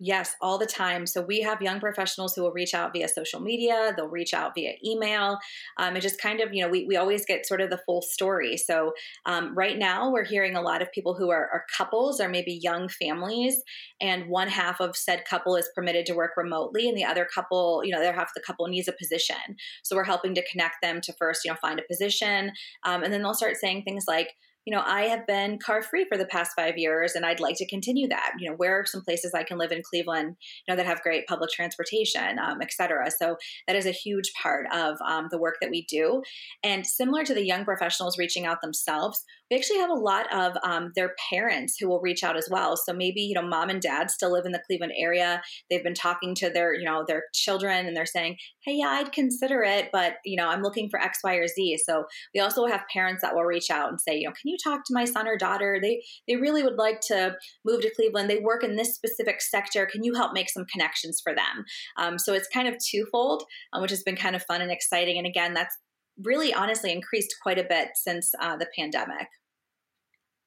Yes, 0.00 0.34
all 0.40 0.58
the 0.58 0.66
time. 0.66 1.06
So 1.06 1.22
we 1.22 1.40
have 1.42 1.62
young 1.62 1.78
professionals 1.78 2.34
who 2.34 2.42
will 2.42 2.50
reach 2.50 2.74
out 2.74 2.92
via 2.92 3.06
social 3.06 3.40
media, 3.40 3.92
they'll 3.96 4.08
reach 4.08 4.34
out 4.34 4.52
via 4.56 4.72
email. 4.84 5.38
Um, 5.78 5.96
it 5.96 6.00
just 6.00 6.20
kind 6.20 6.40
of, 6.40 6.52
you 6.52 6.62
know, 6.62 6.68
we, 6.68 6.84
we 6.84 6.96
always 6.96 7.24
get 7.24 7.46
sort 7.46 7.60
of 7.60 7.70
the 7.70 7.78
full 7.86 8.02
story. 8.02 8.56
So 8.56 8.92
um, 9.24 9.56
right 9.56 9.78
now 9.78 10.10
we're 10.10 10.24
hearing 10.24 10.56
a 10.56 10.60
lot 10.62 10.82
of 10.82 10.90
people 10.90 11.14
who 11.14 11.30
are, 11.30 11.48
are, 11.52 11.64
couples 11.78 12.20
or 12.20 12.28
maybe 12.28 12.52
young 12.52 12.88
families, 12.88 13.62
and 14.00 14.28
one 14.28 14.48
half 14.48 14.80
of 14.80 14.96
said 14.96 15.24
couple 15.24 15.56
is 15.56 15.68
permitted 15.74 16.06
to 16.06 16.14
work 16.14 16.32
remotely, 16.36 16.88
and 16.88 16.98
the 16.98 17.04
other 17.04 17.26
couple, 17.32 17.82
you 17.84 17.92
know, 17.92 18.00
the 18.00 18.08
other 18.08 18.16
half 18.16 18.28
of 18.28 18.34
the 18.34 18.42
couple 18.42 18.66
needs 18.66 18.88
a 18.88 18.92
position. 18.92 19.56
So 19.82 19.96
we're 19.96 20.04
helping 20.04 20.34
to 20.34 20.44
connect 20.50 20.76
them 20.82 21.00
to 21.02 21.12
first, 21.14 21.44
you 21.44 21.50
know, 21.50 21.56
find 21.60 21.78
a 21.78 21.84
position. 21.88 22.52
Um, 22.84 23.02
and 23.02 23.12
then 23.12 23.22
they'll 23.22 23.34
start 23.34 23.56
saying 23.56 23.84
things 23.84 24.04
like, 24.06 24.34
you 24.64 24.74
know, 24.74 24.82
I 24.84 25.02
have 25.02 25.26
been 25.26 25.58
car 25.58 25.82
free 25.82 26.06
for 26.08 26.16
the 26.16 26.26
past 26.26 26.52
five 26.56 26.78
years 26.78 27.14
and 27.14 27.24
I'd 27.26 27.40
like 27.40 27.56
to 27.56 27.66
continue 27.66 28.08
that. 28.08 28.32
You 28.38 28.50
know, 28.50 28.56
where 28.56 28.80
are 28.80 28.86
some 28.86 29.02
places 29.02 29.32
I 29.34 29.42
can 29.42 29.58
live 29.58 29.72
in 29.72 29.82
Cleveland, 29.82 30.36
you 30.66 30.72
know, 30.72 30.76
that 30.76 30.86
have 30.86 31.02
great 31.02 31.26
public 31.26 31.50
transportation, 31.50 32.38
um, 32.38 32.58
et 32.62 32.72
cetera. 32.72 33.10
So 33.10 33.36
that 33.66 33.76
is 33.76 33.86
a 33.86 33.90
huge 33.90 34.32
part 34.40 34.66
of 34.72 34.96
um, 35.06 35.28
the 35.30 35.38
work 35.38 35.56
that 35.60 35.70
we 35.70 35.84
do. 35.86 36.22
And 36.62 36.86
similar 36.86 37.24
to 37.24 37.34
the 37.34 37.46
young 37.46 37.64
professionals 37.64 38.18
reaching 38.18 38.46
out 38.46 38.62
themselves, 38.62 39.22
we 39.54 39.58
actually 39.58 39.78
have 39.78 39.90
a 39.90 39.94
lot 39.94 40.26
of 40.34 40.56
um, 40.64 40.90
their 40.96 41.14
parents 41.30 41.76
who 41.78 41.88
will 41.88 42.00
reach 42.00 42.24
out 42.24 42.36
as 42.36 42.48
well. 42.50 42.76
So 42.76 42.92
maybe, 42.92 43.20
you 43.20 43.34
know, 43.34 43.46
mom 43.46 43.70
and 43.70 43.80
dad 43.80 44.10
still 44.10 44.32
live 44.32 44.46
in 44.46 44.50
the 44.50 44.62
Cleveland 44.66 44.94
area. 44.98 45.40
They've 45.70 45.84
been 45.84 45.94
talking 45.94 46.34
to 46.36 46.50
their, 46.50 46.74
you 46.74 46.84
know, 46.84 47.04
their 47.06 47.22
children 47.32 47.86
and 47.86 47.96
they're 47.96 48.04
saying, 48.04 48.38
hey, 48.64 48.74
yeah, 48.78 48.88
I'd 48.88 49.12
consider 49.12 49.62
it, 49.62 49.90
but, 49.92 50.14
you 50.24 50.36
know, 50.36 50.48
I'm 50.48 50.62
looking 50.62 50.88
for 50.90 51.00
X, 51.00 51.20
Y, 51.22 51.34
or 51.34 51.46
Z. 51.46 51.78
So 51.86 52.04
we 52.34 52.40
also 52.40 52.66
have 52.66 52.82
parents 52.92 53.22
that 53.22 53.32
will 53.32 53.44
reach 53.44 53.70
out 53.70 53.90
and 53.90 54.00
say, 54.00 54.16
you 54.18 54.26
know, 54.26 54.32
can 54.32 54.50
you 54.50 54.56
talk 54.62 54.80
to 54.86 54.94
my 54.94 55.04
son 55.04 55.28
or 55.28 55.36
daughter? 55.36 55.78
They 55.80 56.02
they 56.26 56.34
really 56.34 56.64
would 56.64 56.76
like 56.76 57.00
to 57.02 57.36
move 57.64 57.82
to 57.82 57.94
Cleveland. 57.94 58.28
They 58.28 58.40
work 58.40 58.64
in 58.64 58.74
this 58.74 58.96
specific 58.96 59.40
sector. 59.40 59.86
Can 59.86 60.02
you 60.02 60.14
help 60.14 60.32
make 60.32 60.50
some 60.50 60.64
connections 60.64 61.20
for 61.22 61.32
them? 61.32 61.64
Um, 61.96 62.18
so 62.18 62.32
it's 62.32 62.48
kind 62.48 62.66
of 62.66 62.74
twofold, 62.84 63.44
um, 63.72 63.82
which 63.82 63.92
has 63.92 64.02
been 64.02 64.16
kind 64.16 64.34
of 64.34 64.42
fun 64.42 64.62
and 64.62 64.72
exciting. 64.72 65.16
And 65.16 65.28
again, 65.28 65.54
that's 65.54 65.76
really 66.22 66.52
honestly 66.54 66.92
increased 66.92 67.34
quite 67.42 67.58
a 67.58 67.64
bit 67.64 67.90
since 67.94 68.32
uh, 68.40 68.56
the 68.56 68.68
pandemic 68.76 69.26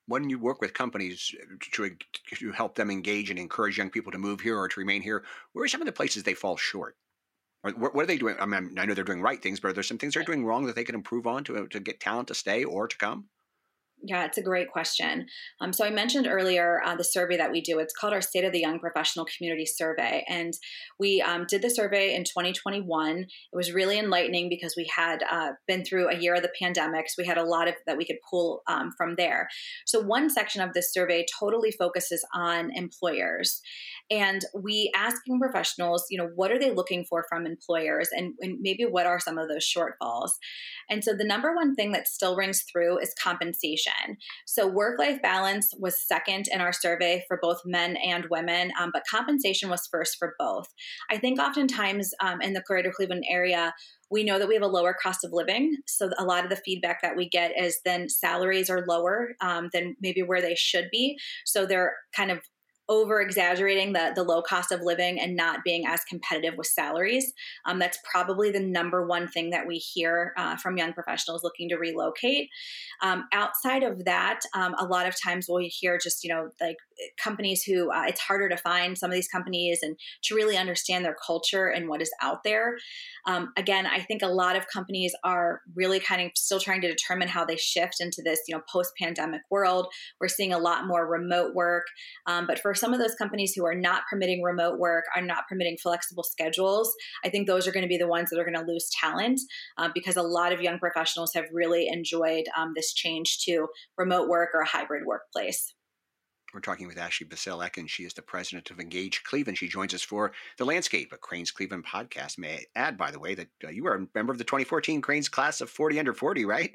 when 0.07 0.29
you 0.29 0.39
work 0.39 0.61
with 0.61 0.73
companies 0.73 1.33
to, 1.73 1.91
to 2.35 2.51
help 2.51 2.75
them 2.75 2.89
engage 2.89 3.29
and 3.29 3.37
encourage 3.37 3.77
young 3.77 3.89
people 3.89 4.11
to 4.11 4.17
move 4.17 4.39
here 4.39 4.57
or 4.57 4.67
to 4.67 4.79
remain 4.79 5.01
here, 5.01 5.23
where 5.53 5.65
are 5.65 5.67
some 5.67 5.81
of 5.81 5.85
the 5.85 5.91
places 5.91 6.23
they 6.23 6.33
fall 6.33 6.57
short? 6.57 6.95
Or 7.63 7.71
what, 7.71 7.93
what 7.93 8.03
are 8.03 8.07
they 8.07 8.17
doing? 8.17 8.35
I 8.39 8.45
mean, 8.45 8.77
I 8.77 8.85
know 8.85 8.93
they're 8.93 9.03
doing 9.03 9.21
right 9.21 9.41
things, 9.41 9.59
but 9.59 9.69
are 9.69 9.73
there 9.73 9.83
some 9.83 9.97
things 9.97 10.13
they're 10.13 10.23
doing 10.23 10.45
wrong 10.45 10.65
that 10.65 10.75
they 10.75 10.83
can 10.83 10.95
improve 10.95 11.27
on 11.27 11.43
to, 11.45 11.67
to 11.67 11.79
get 11.79 11.99
talent 11.99 12.29
to 12.29 12.35
stay 12.35 12.63
or 12.63 12.87
to 12.87 12.97
come? 12.97 13.29
Yeah, 14.03 14.25
it's 14.25 14.37
a 14.37 14.43
great 14.43 14.71
question. 14.71 15.25
Um, 15.59 15.73
so 15.73 15.83
I 15.83 15.89
mentioned 15.89 16.27
earlier 16.27 16.81
uh, 16.85 16.95
the 16.95 17.03
survey 17.03 17.35
that 17.37 17.51
we 17.51 17.61
do. 17.61 17.79
It's 17.79 17.93
called 17.93 18.13
our 18.13 18.21
State 18.21 18.43
of 18.43 18.53
the 18.53 18.59
Young 18.59 18.79
Professional 18.79 19.25
Community 19.25 19.65
Survey, 19.65 20.23
and 20.29 20.53
we 20.99 21.19
um, 21.21 21.45
did 21.47 21.63
the 21.63 21.69
survey 21.69 22.13
in 22.13 22.23
2021. 22.23 23.17
It 23.17 23.27
was 23.53 23.73
really 23.73 23.97
enlightening 23.97 24.49
because 24.49 24.75
we 24.77 24.87
had 24.95 25.23
uh, 25.29 25.53
been 25.67 25.83
through 25.83 26.09
a 26.09 26.15
year 26.15 26.35
of 26.35 26.43
the 26.43 26.51
pandemic, 26.61 27.09
so 27.09 27.15
we 27.17 27.25
had 27.25 27.39
a 27.39 27.43
lot 27.43 27.67
of 27.67 27.73
that 27.87 27.97
we 27.97 28.05
could 28.05 28.17
pull 28.29 28.61
um, 28.67 28.91
from 28.95 29.15
there. 29.17 29.47
So 29.87 29.99
one 29.99 30.29
section 30.29 30.61
of 30.61 30.73
this 30.73 30.93
survey 30.93 31.25
totally 31.39 31.71
focuses 31.71 32.23
on 32.35 32.71
employers, 32.75 33.61
and 34.09 34.41
we 34.53 34.91
asking 34.95 35.39
professionals, 35.39 36.05
you 36.09 36.17
know, 36.17 36.29
what 36.35 36.51
are 36.51 36.59
they 36.59 36.73
looking 36.73 37.05
for 37.05 37.25
from 37.29 37.45
employers, 37.45 38.09
and, 38.11 38.33
and 38.41 38.59
maybe 38.61 38.83
what 38.83 39.05
are 39.05 39.19
some 39.19 39.37
of 39.37 39.47
those 39.49 39.65
shortfalls. 39.65 40.31
And 40.89 41.03
so 41.03 41.13
the 41.13 41.25
number 41.25 41.53
one 41.55 41.75
thing 41.75 41.91
that 41.91 42.07
still 42.07 42.35
rings 42.35 42.63
through 42.71 42.99
is 42.99 43.13
compensation. 43.21 44.17
So 44.45 44.67
work 44.67 44.99
life 44.99 45.21
balance 45.21 45.73
was 45.77 46.01
second 46.05 46.47
in 46.51 46.61
our 46.61 46.73
survey 46.73 47.23
for 47.27 47.39
both 47.41 47.61
men 47.65 47.97
and 47.97 48.25
women, 48.29 48.71
um, 48.79 48.91
but 48.93 49.03
compensation 49.09 49.69
was 49.69 49.87
first 49.91 50.17
for 50.17 50.35
both. 50.39 50.67
I 51.09 51.17
think 51.17 51.39
oftentimes 51.39 52.13
um, 52.21 52.41
in 52.41 52.53
the 52.53 52.63
greater 52.65 52.91
Cleveland 52.91 53.25
area, 53.29 53.73
we 54.09 54.23
know 54.23 54.39
that 54.39 54.47
we 54.47 54.53
have 54.53 54.63
a 54.63 54.67
lower 54.67 54.95
cost 55.01 55.25
of 55.25 55.33
living. 55.33 55.77
So 55.85 56.09
a 56.17 56.23
lot 56.23 56.45
of 56.45 56.49
the 56.49 56.55
feedback 56.55 57.01
that 57.01 57.17
we 57.17 57.27
get 57.27 57.51
is 57.59 57.79
then 57.83 58.07
salaries 58.07 58.69
are 58.69 58.85
lower 58.87 59.35
um, 59.41 59.69
than 59.73 59.97
maybe 60.01 60.23
where 60.23 60.41
they 60.41 60.55
should 60.55 60.87
be. 60.91 61.17
So 61.45 61.65
they're 61.65 61.93
kind 62.15 62.31
of 62.31 62.39
over 62.89 63.21
exaggerating 63.21 63.93
the, 63.93 64.11
the 64.15 64.23
low 64.23 64.41
cost 64.41 64.71
of 64.71 64.81
living 64.81 65.19
and 65.19 65.35
not 65.35 65.63
being 65.63 65.85
as 65.85 66.03
competitive 66.05 66.55
with 66.57 66.67
salaries. 66.67 67.33
Um, 67.65 67.79
that's 67.79 67.99
probably 68.09 68.51
the 68.51 68.59
number 68.59 69.05
one 69.05 69.27
thing 69.27 69.49
that 69.49 69.67
we 69.67 69.77
hear 69.77 70.33
uh, 70.37 70.55
from 70.55 70.77
young 70.77 70.93
professionals 70.93 71.43
looking 71.43 71.69
to 71.69 71.75
relocate. 71.75 72.49
Um, 73.01 73.25
outside 73.33 73.83
of 73.83 74.05
that, 74.05 74.39
um, 74.53 74.73
a 74.79 74.85
lot 74.85 75.07
of 75.07 75.15
times 75.21 75.47
we'll 75.49 75.67
hear 75.69 75.99
just, 76.01 76.23
you 76.23 76.29
know, 76.29 76.49
like 76.61 76.77
companies 77.21 77.63
who 77.63 77.91
uh, 77.91 78.05
it's 78.07 78.21
harder 78.21 78.49
to 78.49 78.57
find 78.57 78.97
some 78.97 79.11
of 79.11 79.15
these 79.15 79.27
companies 79.27 79.79
and 79.83 79.97
to 80.23 80.35
really 80.35 80.57
understand 80.57 81.05
their 81.05 81.15
culture 81.25 81.67
and 81.67 81.89
what 81.89 82.01
is 82.01 82.11
out 82.21 82.43
there. 82.43 82.77
Um, 83.27 83.51
again, 83.57 83.85
I 83.85 84.01
think 84.01 84.21
a 84.21 84.27
lot 84.27 84.55
of 84.55 84.67
companies 84.67 85.13
are 85.23 85.61
really 85.75 85.99
kind 85.99 86.21
of 86.21 86.31
still 86.35 86.59
trying 86.59 86.81
to 86.81 86.87
determine 86.87 87.27
how 87.27 87.45
they 87.45 87.57
shift 87.57 87.95
into 87.99 88.21
this, 88.23 88.39
you 88.47 88.55
know, 88.55 88.63
post-pandemic 88.71 89.41
world. 89.51 89.87
We're 90.19 90.27
seeing 90.27 90.53
a 90.53 90.57
lot 90.57 90.87
more 90.87 91.07
remote 91.07 91.53
work, 91.53 91.85
um, 92.25 92.47
but 92.47 92.59
for 92.59 92.73
some 92.77 92.93
of 92.93 92.99
those 92.99 93.15
companies 93.15 93.53
who 93.53 93.65
are 93.65 93.75
not 93.75 94.03
permitting 94.09 94.41
remote 94.41 94.79
work, 94.79 95.03
are 95.15 95.21
not 95.21 95.47
permitting 95.49 95.77
flexible 95.81 96.23
schedules, 96.23 96.93
I 97.25 97.29
think 97.29 97.47
those 97.47 97.67
are 97.67 97.71
going 97.71 97.83
to 97.83 97.89
be 97.89 97.97
the 97.97 98.07
ones 98.07 98.29
that 98.29 98.39
are 98.39 98.45
going 98.45 98.57
to 98.57 98.71
lose 98.71 98.89
talent 99.01 99.41
uh, 99.77 99.89
because 99.93 100.15
a 100.15 100.21
lot 100.21 100.53
of 100.53 100.61
young 100.61 100.79
professionals 100.79 101.31
have 101.33 101.45
really 101.51 101.87
enjoyed 101.87 102.45
um, 102.57 102.71
this 102.75 102.93
change 102.93 103.39
to 103.45 103.67
remote 103.97 104.29
work 104.29 104.49
or 104.53 104.61
a 104.61 104.67
hybrid 104.67 105.03
workplace. 105.05 105.73
We're 106.53 106.61
talking 106.61 106.87
with 106.87 106.97
Ashley 106.97 107.27
Basile 107.27 107.59
Oeken, 107.59 107.77
and 107.79 107.89
she 107.89 108.03
is 108.03 108.13
the 108.13 108.21
president 108.21 108.71
of 108.71 108.79
Engage 108.79 109.23
Cleveland. 109.23 109.57
She 109.57 109.67
joins 109.67 109.93
us 109.93 110.01
for 110.01 110.31
The 110.57 110.65
Landscape, 110.65 111.11
a 111.11 111.17
Crain's 111.17 111.51
Cleveland 111.51 111.85
podcast. 111.85 112.37
May 112.37 112.53
I 112.53 112.65
add, 112.75 112.97
by 112.97 113.11
the 113.11 113.19
way, 113.19 113.35
that 113.35 113.49
uh, 113.65 113.69
you 113.69 113.85
are 113.87 113.95
a 113.95 114.07
member 114.15 114.31
of 114.31 114.37
the 114.37 114.45
2014 114.45 115.01
Crain's 115.01 115.27
class 115.27 115.59
of 115.59 115.69
40 115.69 115.99
under 115.99 116.13
40, 116.13 116.45
right? 116.45 116.73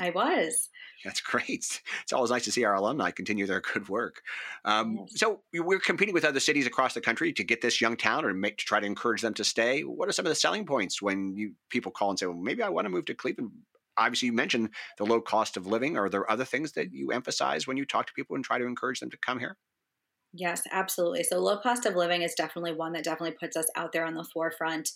I 0.00 0.10
was. 0.10 0.68
That's 1.04 1.20
great. 1.20 1.82
It's 2.02 2.12
always 2.12 2.30
nice 2.30 2.44
to 2.44 2.52
see 2.52 2.64
our 2.64 2.74
alumni 2.74 3.10
continue 3.10 3.46
their 3.46 3.60
good 3.60 3.88
work. 3.88 4.22
Um, 4.64 4.98
yes. 5.00 5.20
So 5.20 5.42
we're 5.52 5.78
competing 5.78 6.14
with 6.14 6.24
other 6.24 6.40
cities 6.40 6.66
across 6.66 6.94
the 6.94 7.00
country 7.00 7.32
to 7.32 7.44
get 7.44 7.60
this 7.60 7.80
young 7.80 7.96
town 7.96 8.24
or 8.24 8.34
make 8.34 8.58
to 8.58 8.64
try 8.64 8.80
to 8.80 8.86
encourage 8.86 9.22
them 9.22 9.34
to 9.34 9.44
stay. 9.44 9.82
What 9.82 10.08
are 10.08 10.12
some 10.12 10.26
of 10.26 10.30
the 10.30 10.36
selling 10.36 10.66
points 10.66 11.00
when 11.00 11.36
you 11.36 11.52
people 11.70 11.92
call 11.92 12.10
and 12.10 12.18
say, 12.18 12.26
"Well, 12.26 12.36
maybe 12.36 12.62
I 12.62 12.68
want 12.68 12.86
to 12.86 12.90
move 12.90 13.04
to 13.06 13.14
Cleveland"? 13.14 13.52
obviously 13.98 14.26
you 14.26 14.32
mentioned 14.32 14.68
the 14.98 15.06
low 15.06 15.20
cost 15.20 15.56
of 15.56 15.66
living. 15.66 15.96
Are 15.96 16.08
there 16.08 16.30
other 16.30 16.44
things 16.44 16.72
that 16.72 16.92
you 16.92 17.12
emphasize 17.12 17.66
when 17.66 17.76
you 17.76 17.84
talk 17.84 18.06
to 18.06 18.12
people 18.12 18.36
and 18.36 18.44
try 18.44 18.58
to 18.58 18.66
encourage 18.66 19.00
them 19.00 19.10
to 19.10 19.16
come 19.16 19.38
here? 19.38 19.56
Yes, 20.32 20.62
absolutely. 20.70 21.22
So, 21.22 21.38
low 21.38 21.56
cost 21.58 21.86
of 21.86 21.94
living 21.96 22.20
is 22.20 22.34
definitely 22.34 22.74
one 22.74 22.92
that 22.92 23.04
definitely 23.04 23.36
puts 23.40 23.56
us 23.56 23.66
out 23.74 23.92
there 23.92 24.04
on 24.04 24.14
the 24.14 24.24
forefront. 24.24 24.90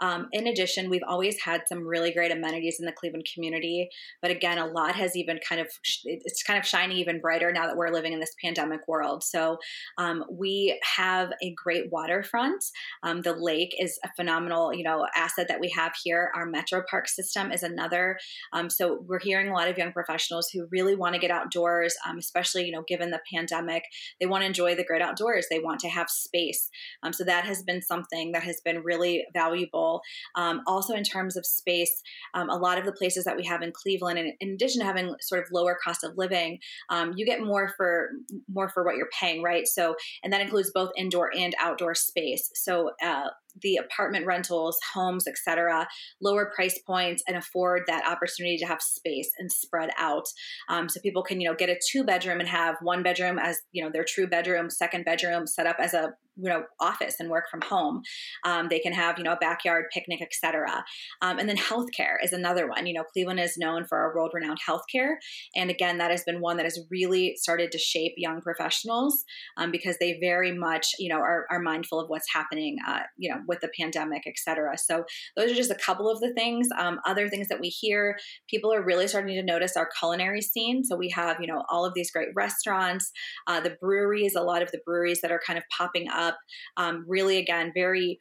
Um, 0.00 0.28
in 0.32 0.46
addition, 0.46 0.88
we've 0.88 1.02
always 1.06 1.38
had 1.40 1.62
some 1.68 1.86
really 1.86 2.12
great 2.12 2.32
amenities 2.32 2.78
in 2.80 2.86
the 2.86 2.92
Cleveland 2.92 3.26
community, 3.32 3.90
but 4.22 4.30
again, 4.30 4.56
a 4.58 4.66
lot 4.66 4.94
has 4.96 5.14
even 5.14 5.38
kind 5.46 5.60
of 5.60 5.66
it's 6.04 6.42
kind 6.42 6.58
of 6.58 6.64
shining 6.66 6.96
even 6.96 7.20
brighter 7.20 7.52
now 7.52 7.66
that 7.66 7.76
we're 7.76 7.90
living 7.90 8.14
in 8.14 8.20
this 8.20 8.34
pandemic 8.42 8.88
world. 8.88 9.22
So, 9.22 9.58
um, 9.98 10.24
we 10.30 10.80
have 10.96 11.30
a 11.42 11.52
great 11.54 11.90
waterfront. 11.92 12.64
Um, 13.02 13.20
the 13.20 13.34
lake 13.34 13.74
is 13.78 13.98
a 14.02 14.08
phenomenal, 14.16 14.72
you 14.72 14.84
know, 14.84 15.06
asset 15.14 15.48
that 15.48 15.60
we 15.60 15.68
have 15.70 15.92
here. 16.02 16.30
Our 16.34 16.46
Metro 16.46 16.82
Park 16.88 17.08
system 17.08 17.52
is 17.52 17.62
another. 17.62 18.18
Um, 18.54 18.70
so, 18.70 19.04
we're 19.06 19.20
hearing 19.20 19.48
a 19.48 19.52
lot 19.54 19.68
of 19.68 19.76
young 19.76 19.92
professionals 19.92 20.48
who 20.48 20.66
really 20.70 20.94
want 20.96 21.14
to 21.14 21.20
get 21.20 21.30
outdoors, 21.30 21.94
um, 22.08 22.16
especially 22.16 22.64
you 22.64 22.72
know, 22.72 22.84
given 22.88 23.10
the 23.10 23.20
pandemic. 23.30 23.82
They 24.20 24.26
want 24.26 24.40
to 24.42 24.46
enjoy 24.46 24.74
the 24.74 24.85
great 24.86 25.02
outdoors. 25.02 25.46
They 25.50 25.58
want 25.58 25.80
to 25.80 25.88
have 25.88 26.08
space. 26.08 26.70
Um, 27.02 27.12
so 27.12 27.24
that 27.24 27.44
has 27.44 27.62
been 27.62 27.82
something 27.82 28.32
that 28.32 28.42
has 28.42 28.60
been 28.64 28.82
really 28.82 29.24
valuable. 29.32 30.02
Um, 30.34 30.62
also, 30.66 30.94
in 30.94 31.04
terms 31.04 31.36
of 31.36 31.44
space, 31.44 32.02
um, 32.34 32.48
a 32.50 32.56
lot 32.56 32.78
of 32.78 32.84
the 32.84 32.92
places 32.92 33.24
that 33.24 33.36
we 33.36 33.44
have 33.44 33.62
in 33.62 33.72
Cleveland, 33.72 34.18
and 34.18 34.32
in 34.40 34.50
addition 34.50 34.80
to 34.80 34.86
having 34.86 35.14
sort 35.20 35.42
of 35.42 35.50
lower 35.52 35.76
cost 35.82 36.04
of 36.04 36.16
living, 36.16 36.58
um, 36.90 37.12
you 37.16 37.26
get 37.26 37.40
more 37.40 37.72
for 37.76 38.10
more 38.52 38.68
for 38.68 38.84
what 38.84 38.96
you're 38.96 39.08
paying, 39.18 39.42
right? 39.42 39.66
So, 39.66 39.94
and 40.22 40.32
that 40.32 40.40
includes 40.40 40.70
both 40.72 40.90
indoor 40.96 41.30
and 41.36 41.54
outdoor 41.60 41.94
space. 41.94 42.50
So, 42.54 42.90
uh, 43.02 43.28
the 43.62 43.76
apartment 43.76 44.26
rentals, 44.26 44.78
homes, 44.92 45.26
etc., 45.26 45.86
lower 46.20 46.50
price 46.54 46.78
points 46.86 47.22
and 47.26 47.36
afford 47.36 47.82
that 47.86 48.06
opportunity 48.06 48.56
to 48.58 48.66
have 48.66 48.82
space 48.82 49.30
and 49.38 49.50
spread 49.50 49.90
out. 49.98 50.26
Um, 50.68 50.88
so 50.88 51.00
people 51.00 51.22
can, 51.22 51.40
you 51.40 51.48
know, 51.48 51.56
get 51.56 51.68
a 51.68 51.78
two 51.90 52.04
bedroom 52.04 52.40
and 52.40 52.48
have 52.48 52.76
one 52.82 53.02
bedroom 53.02 53.38
as, 53.38 53.58
you 53.72 53.82
know, 53.82 53.90
their 53.90 54.04
true 54.04 54.26
bedroom, 54.26 54.70
second 54.70 55.04
bedroom 55.04 55.46
set 55.46 55.66
up 55.66 55.76
as 55.78 55.94
a 55.94 56.12
you 56.36 56.48
know 56.48 56.64
office 56.80 57.16
and 57.18 57.30
work 57.30 57.44
from 57.50 57.60
home 57.62 58.02
um, 58.44 58.68
they 58.68 58.78
can 58.78 58.92
have 58.92 59.18
you 59.18 59.24
know 59.24 59.32
a 59.32 59.36
backyard 59.36 59.86
picnic 59.92 60.20
etc 60.20 60.84
um, 61.22 61.38
and 61.38 61.48
then 61.48 61.56
healthcare 61.56 62.16
is 62.22 62.32
another 62.32 62.68
one. 62.68 62.86
You 62.86 62.94
know 62.94 63.04
cleveland 63.12 63.40
is 63.40 63.56
known 63.56 63.86
for 63.86 63.98
our 63.98 64.14
world 64.14 64.32
renowned 64.34 64.58
healthcare 64.66 65.16
and 65.54 65.70
again 65.70 65.98
that 65.98 66.10
has 66.10 66.24
been 66.24 66.40
one 66.40 66.56
that 66.56 66.64
has 66.64 66.78
really 66.90 67.34
started 67.36 67.72
to 67.72 67.78
shape 67.78 68.14
young 68.16 68.40
professionals 68.40 69.24
um, 69.56 69.70
because 69.70 69.96
they 69.98 70.18
very 70.20 70.52
much 70.52 70.94
you 70.98 71.08
know 71.08 71.20
are, 71.20 71.46
are 71.50 71.60
mindful 71.60 72.00
of 72.00 72.08
what's 72.08 72.32
happening 72.32 72.76
uh, 72.86 73.00
you 73.16 73.30
know 73.30 73.40
with 73.48 73.60
the 73.60 73.70
pandemic 73.78 74.26
etc 74.26 74.76
so 74.76 75.04
those 75.36 75.50
are 75.50 75.54
just 75.54 75.70
a 75.70 75.76
couple 75.76 76.10
of 76.10 76.20
the 76.20 76.32
things. 76.34 76.68
Um, 76.78 77.00
other 77.06 77.28
things 77.28 77.48
that 77.48 77.60
we 77.60 77.68
hear 77.68 78.18
people 78.48 78.72
are 78.72 78.82
really 78.82 79.08
starting 79.08 79.34
to 79.34 79.42
notice 79.42 79.76
our 79.76 79.88
culinary 79.98 80.42
scene. 80.42 80.84
So 80.84 80.96
we 80.96 81.10
have 81.10 81.40
you 81.40 81.46
know 81.46 81.64
all 81.68 81.84
of 81.84 81.94
these 81.94 82.10
great 82.10 82.28
restaurants 82.34 83.10
uh, 83.46 83.60
the 83.60 83.76
breweries 83.80 84.34
a 84.34 84.42
lot 84.42 84.62
of 84.62 84.70
the 84.72 84.80
breweries 84.84 85.20
that 85.20 85.30
are 85.30 85.40
kind 85.44 85.58
of 85.58 85.64
popping 85.76 86.08
up 86.08 86.25
up. 86.26 86.36
Um, 86.76 87.04
really, 87.06 87.38
again, 87.38 87.72
very 87.74 88.18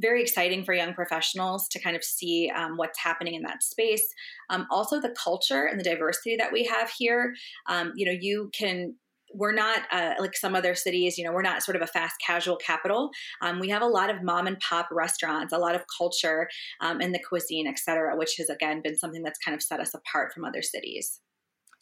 very 0.00 0.22
exciting 0.22 0.64
for 0.64 0.74
young 0.74 0.94
professionals 0.94 1.66
to 1.68 1.80
kind 1.80 1.96
of 1.96 2.04
see 2.04 2.50
um, 2.54 2.76
what's 2.76 2.98
happening 3.08 3.34
in 3.34 3.42
that 3.42 3.62
space. 3.62 4.06
Um, 4.48 4.66
also, 4.70 5.00
the 5.00 5.14
culture 5.24 5.64
and 5.64 5.78
the 5.78 5.84
diversity 5.84 6.36
that 6.36 6.52
we 6.52 6.64
have 6.64 6.88
here. 6.96 7.34
Um, 7.66 7.92
you 7.96 8.06
know, 8.06 8.16
you 8.18 8.50
can. 8.58 8.94
We're 9.34 9.52
not 9.52 9.80
uh, 9.92 10.14
like 10.18 10.34
some 10.34 10.54
other 10.56 10.74
cities, 10.74 11.18
you 11.18 11.24
know, 11.24 11.32
we're 11.34 11.42
not 11.42 11.62
sort 11.62 11.76
of 11.76 11.82
a 11.82 11.86
fast 11.86 12.14
casual 12.26 12.56
capital. 12.56 13.10
Um, 13.42 13.60
we 13.60 13.68
have 13.68 13.82
a 13.82 13.86
lot 13.98 14.08
of 14.08 14.22
mom 14.22 14.46
and 14.46 14.58
pop 14.60 14.88
restaurants, 14.90 15.52
a 15.52 15.58
lot 15.58 15.74
of 15.74 15.82
culture 15.98 16.48
um, 16.80 17.02
in 17.02 17.12
the 17.12 17.20
cuisine, 17.28 17.66
et 17.66 17.78
cetera, 17.78 18.16
which 18.16 18.36
has 18.38 18.48
again 18.48 18.80
been 18.82 18.96
something 18.96 19.22
that's 19.22 19.38
kind 19.44 19.54
of 19.54 19.62
set 19.62 19.80
us 19.80 19.92
apart 19.92 20.32
from 20.32 20.46
other 20.46 20.62
cities 20.62 21.20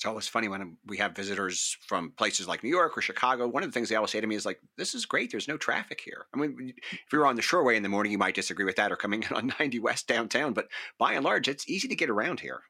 always 0.06 0.28
funny 0.28 0.48
when 0.48 0.76
we 0.86 0.96
have 0.98 1.16
visitors 1.16 1.76
from 1.86 2.12
places 2.12 2.48
like 2.48 2.62
New 2.62 2.70
York 2.70 2.96
or 2.96 3.00
Chicago. 3.00 3.46
One 3.46 3.62
of 3.62 3.68
the 3.68 3.72
things 3.72 3.88
they 3.88 3.96
always 3.96 4.10
say 4.10 4.20
to 4.20 4.26
me 4.26 4.34
is 4.34 4.46
like, 4.46 4.60
"This 4.76 4.94
is 4.94 5.06
great. 5.06 5.30
There's 5.30 5.48
no 5.48 5.56
traffic 5.56 6.00
here." 6.04 6.26
I 6.34 6.38
mean, 6.38 6.56
mm. 6.56 6.74
if 6.92 7.12
you're 7.12 7.26
on 7.26 7.36
the 7.36 7.42
Shoreway 7.42 7.76
in 7.76 7.82
the 7.82 7.88
morning, 7.88 8.12
you 8.12 8.18
might 8.18 8.34
disagree 8.34 8.64
with 8.64 8.76
that, 8.76 8.92
or 8.92 8.96
coming 8.96 9.22
in 9.22 9.36
on 9.36 9.52
90 9.60 9.78
West 9.80 10.06
downtown. 10.08 10.52
But 10.52 10.68
by 10.98 11.12
and 11.14 11.24
large, 11.24 11.48
it's 11.48 11.68
easy 11.68 11.88
to 11.88 11.96
get 11.96 12.10
around 12.10 12.40
here. 12.40 12.62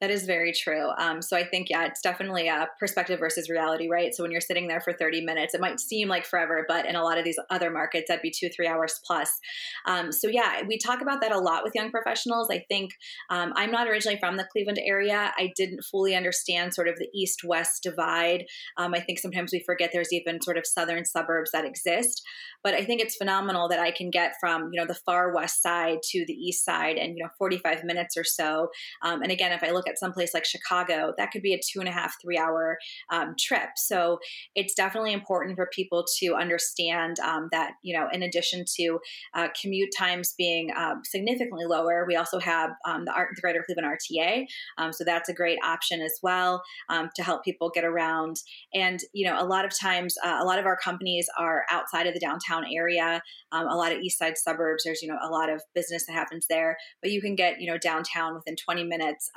That 0.00 0.12
is 0.12 0.26
very 0.26 0.52
true. 0.52 0.90
Um, 0.96 1.20
so 1.20 1.36
I 1.36 1.44
think, 1.44 1.68
yeah, 1.68 1.84
it's 1.86 2.00
definitely 2.00 2.46
a 2.46 2.68
perspective 2.78 3.18
versus 3.18 3.50
reality, 3.50 3.88
right? 3.88 4.14
So 4.14 4.22
when 4.22 4.30
you're 4.30 4.40
sitting 4.40 4.68
there 4.68 4.80
for 4.80 4.92
30 4.92 5.22
minutes, 5.24 5.54
it 5.54 5.60
might 5.60 5.80
seem 5.80 6.06
like 6.06 6.24
forever, 6.24 6.64
but 6.68 6.86
in 6.86 6.94
a 6.94 7.02
lot 7.02 7.18
of 7.18 7.24
these 7.24 7.38
other 7.50 7.68
markets, 7.68 8.04
that'd 8.06 8.22
be 8.22 8.30
two, 8.30 8.48
three 8.48 8.68
hours 8.68 9.00
plus. 9.04 9.40
Um, 9.86 10.12
so 10.12 10.28
yeah, 10.28 10.62
we 10.68 10.78
talk 10.78 11.02
about 11.02 11.20
that 11.22 11.32
a 11.32 11.38
lot 11.38 11.64
with 11.64 11.74
young 11.74 11.90
professionals. 11.90 12.48
I 12.48 12.64
think 12.68 12.92
um, 13.30 13.52
I'm 13.56 13.72
not 13.72 13.88
originally 13.88 14.20
from 14.20 14.36
the 14.36 14.46
Cleveland 14.52 14.78
area. 14.84 15.32
I 15.36 15.52
didn't 15.56 15.82
fully 15.82 16.14
understand 16.14 16.74
sort 16.74 16.86
of 16.86 16.96
the 16.98 17.08
east 17.12 17.42
west 17.42 17.82
divide. 17.82 18.44
Um, 18.76 18.94
I 18.94 19.00
think 19.00 19.18
sometimes 19.18 19.52
we 19.52 19.64
forget 19.66 19.90
there's 19.92 20.12
even 20.12 20.40
sort 20.40 20.58
of 20.58 20.66
southern 20.66 21.06
suburbs 21.06 21.50
that 21.50 21.64
exist. 21.64 22.22
But 22.62 22.74
I 22.74 22.84
think 22.84 23.00
it's 23.00 23.16
phenomenal 23.16 23.68
that 23.68 23.80
I 23.80 23.90
can 23.90 24.10
get 24.10 24.34
from, 24.38 24.70
you 24.72 24.80
know, 24.80 24.86
the 24.86 24.94
far 24.94 25.34
west 25.34 25.60
side 25.60 25.98
to 26.10 26.24
the 26.26 26.34
east 26.34 26.64
side 26.64 26.98
and, 26.98 27.16
you 27.16 27.24
know, 27.24 27.30
45 27.36 27.82
minutes 27.82 28.16
or 28.16 28.24
so. 28.24 28.68
Um, 29.02 29.22
and 29.22 29.32
again, 29.32 29.52
if 29.52 29.62
I 29.64 29.70
look 29.70 29.87
at 29.88 29.98
someplace 29.98 30.34
like 30.34 30.44
Chicago, 30.44 31.12
that 31.16 31.30
could 31.30 31.42
be 31.42 31.54
a 31.54 31.58
two 31.58 31.80
and 31.80 31.88
a 31.88 31.92
half, 31.92 32.14
three 32.20 32.38
hour 32.38 32.78
um, 33.10 33.34
trip. 33.38 33.70
So 33.76 34.18
it's 34.54 34.74
definitely 34.74 35.12
important 35.12 35.56
for 35.56 35.68
people 35.72 36.04
to 36.18 36.34
understand 36.34 37.18
um, 37.20 37.48
that, 37.52 37.72
you 37.82 37.96
know, 37.96 38.08
in 38.12 38.22
addition 38.22 38.64
to 38.76 39.00
uh, 39.34 39.48
commute 39.60 39.90
times 39.96 40.34
being 40.36 40.70
um, 40.76 41.02
significantly 41.04 41.64
lower, 41.66 42.04
we 42.06 42.16
also 42.16 42.38
have 42.38 42.70
um, 42.86 43.04
the, 43.04 43.12
the, 43.34 43.40
Greater 43.40 43.64
Cleveland 43.64 43.88
RTA. 43.88 44.46
Um, 44.78 44.92
so 44.92 45.04
that's 45.04 45.28
a 45.28 45.34
great 45.34 45.58
option 45.64 46.00
as 46.00 46.18
well 46.22 46.62
um, 46.88 47.10
to 47.16 47.22
help 47.22 47.44
people 47.44 47.70
get 47.70 47.84
around. 47.84 48.36
And, 48.74 49.00
you 49.12 49.26
know, 49.26 49.40
a 49.40 49.44
lot 49.44 49.64
of 49.64 49.78
times, 49.78 50.16
uh, 50.24 50.38
a 50.40 50.44
lot 50.44 50.58
of 50.58 50.66
our 50.66 50.76
companies 50.76 51.26
are 51.38 51.64
outside 51.70 52.06
of 52.06 52.14
the 52.14 52.20
downtown 52.20 52.64
area, 52.72 53.22
a 53.52 53.76
lot 53.76 53.92
of 53.92 53.98
east 53.98 54.18
side 54.18 54.36
suburbs. 54.36 54.84
There's, 54.84 55.02
you 55.02 55.08
know, 55.08 55.18
a 55.22 55.30
lot 55.30 55.50
of 55.50 55.62
business 55.74 56.06
that 56.06 56.12
happens 56.12 56.46
there, 56.48 56.76
but 57.02 57.10
you 57.10 57.20
can 57.20 57.34
get, 57.34 57.60
you 57.60 57.70
know, 57.70 57.78
downtown 57.78 58.34
within 58.34 58.56
20 58.56 58.84
minutes, 58.84 59.30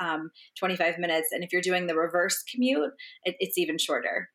25 0.57 1.00
minutes. 1.00 1.29
And 1.31 1.43
if 1.43 1.51
you're 1.51 1.62
doing 1.62 1.88
the 1.88 1.95
reverse 1.95 2.43
commute, 2.43 2.91
it, 3.24 3.36
it's 3.39 3.57
even 3.57 3.77
shorter. 3.77 4.29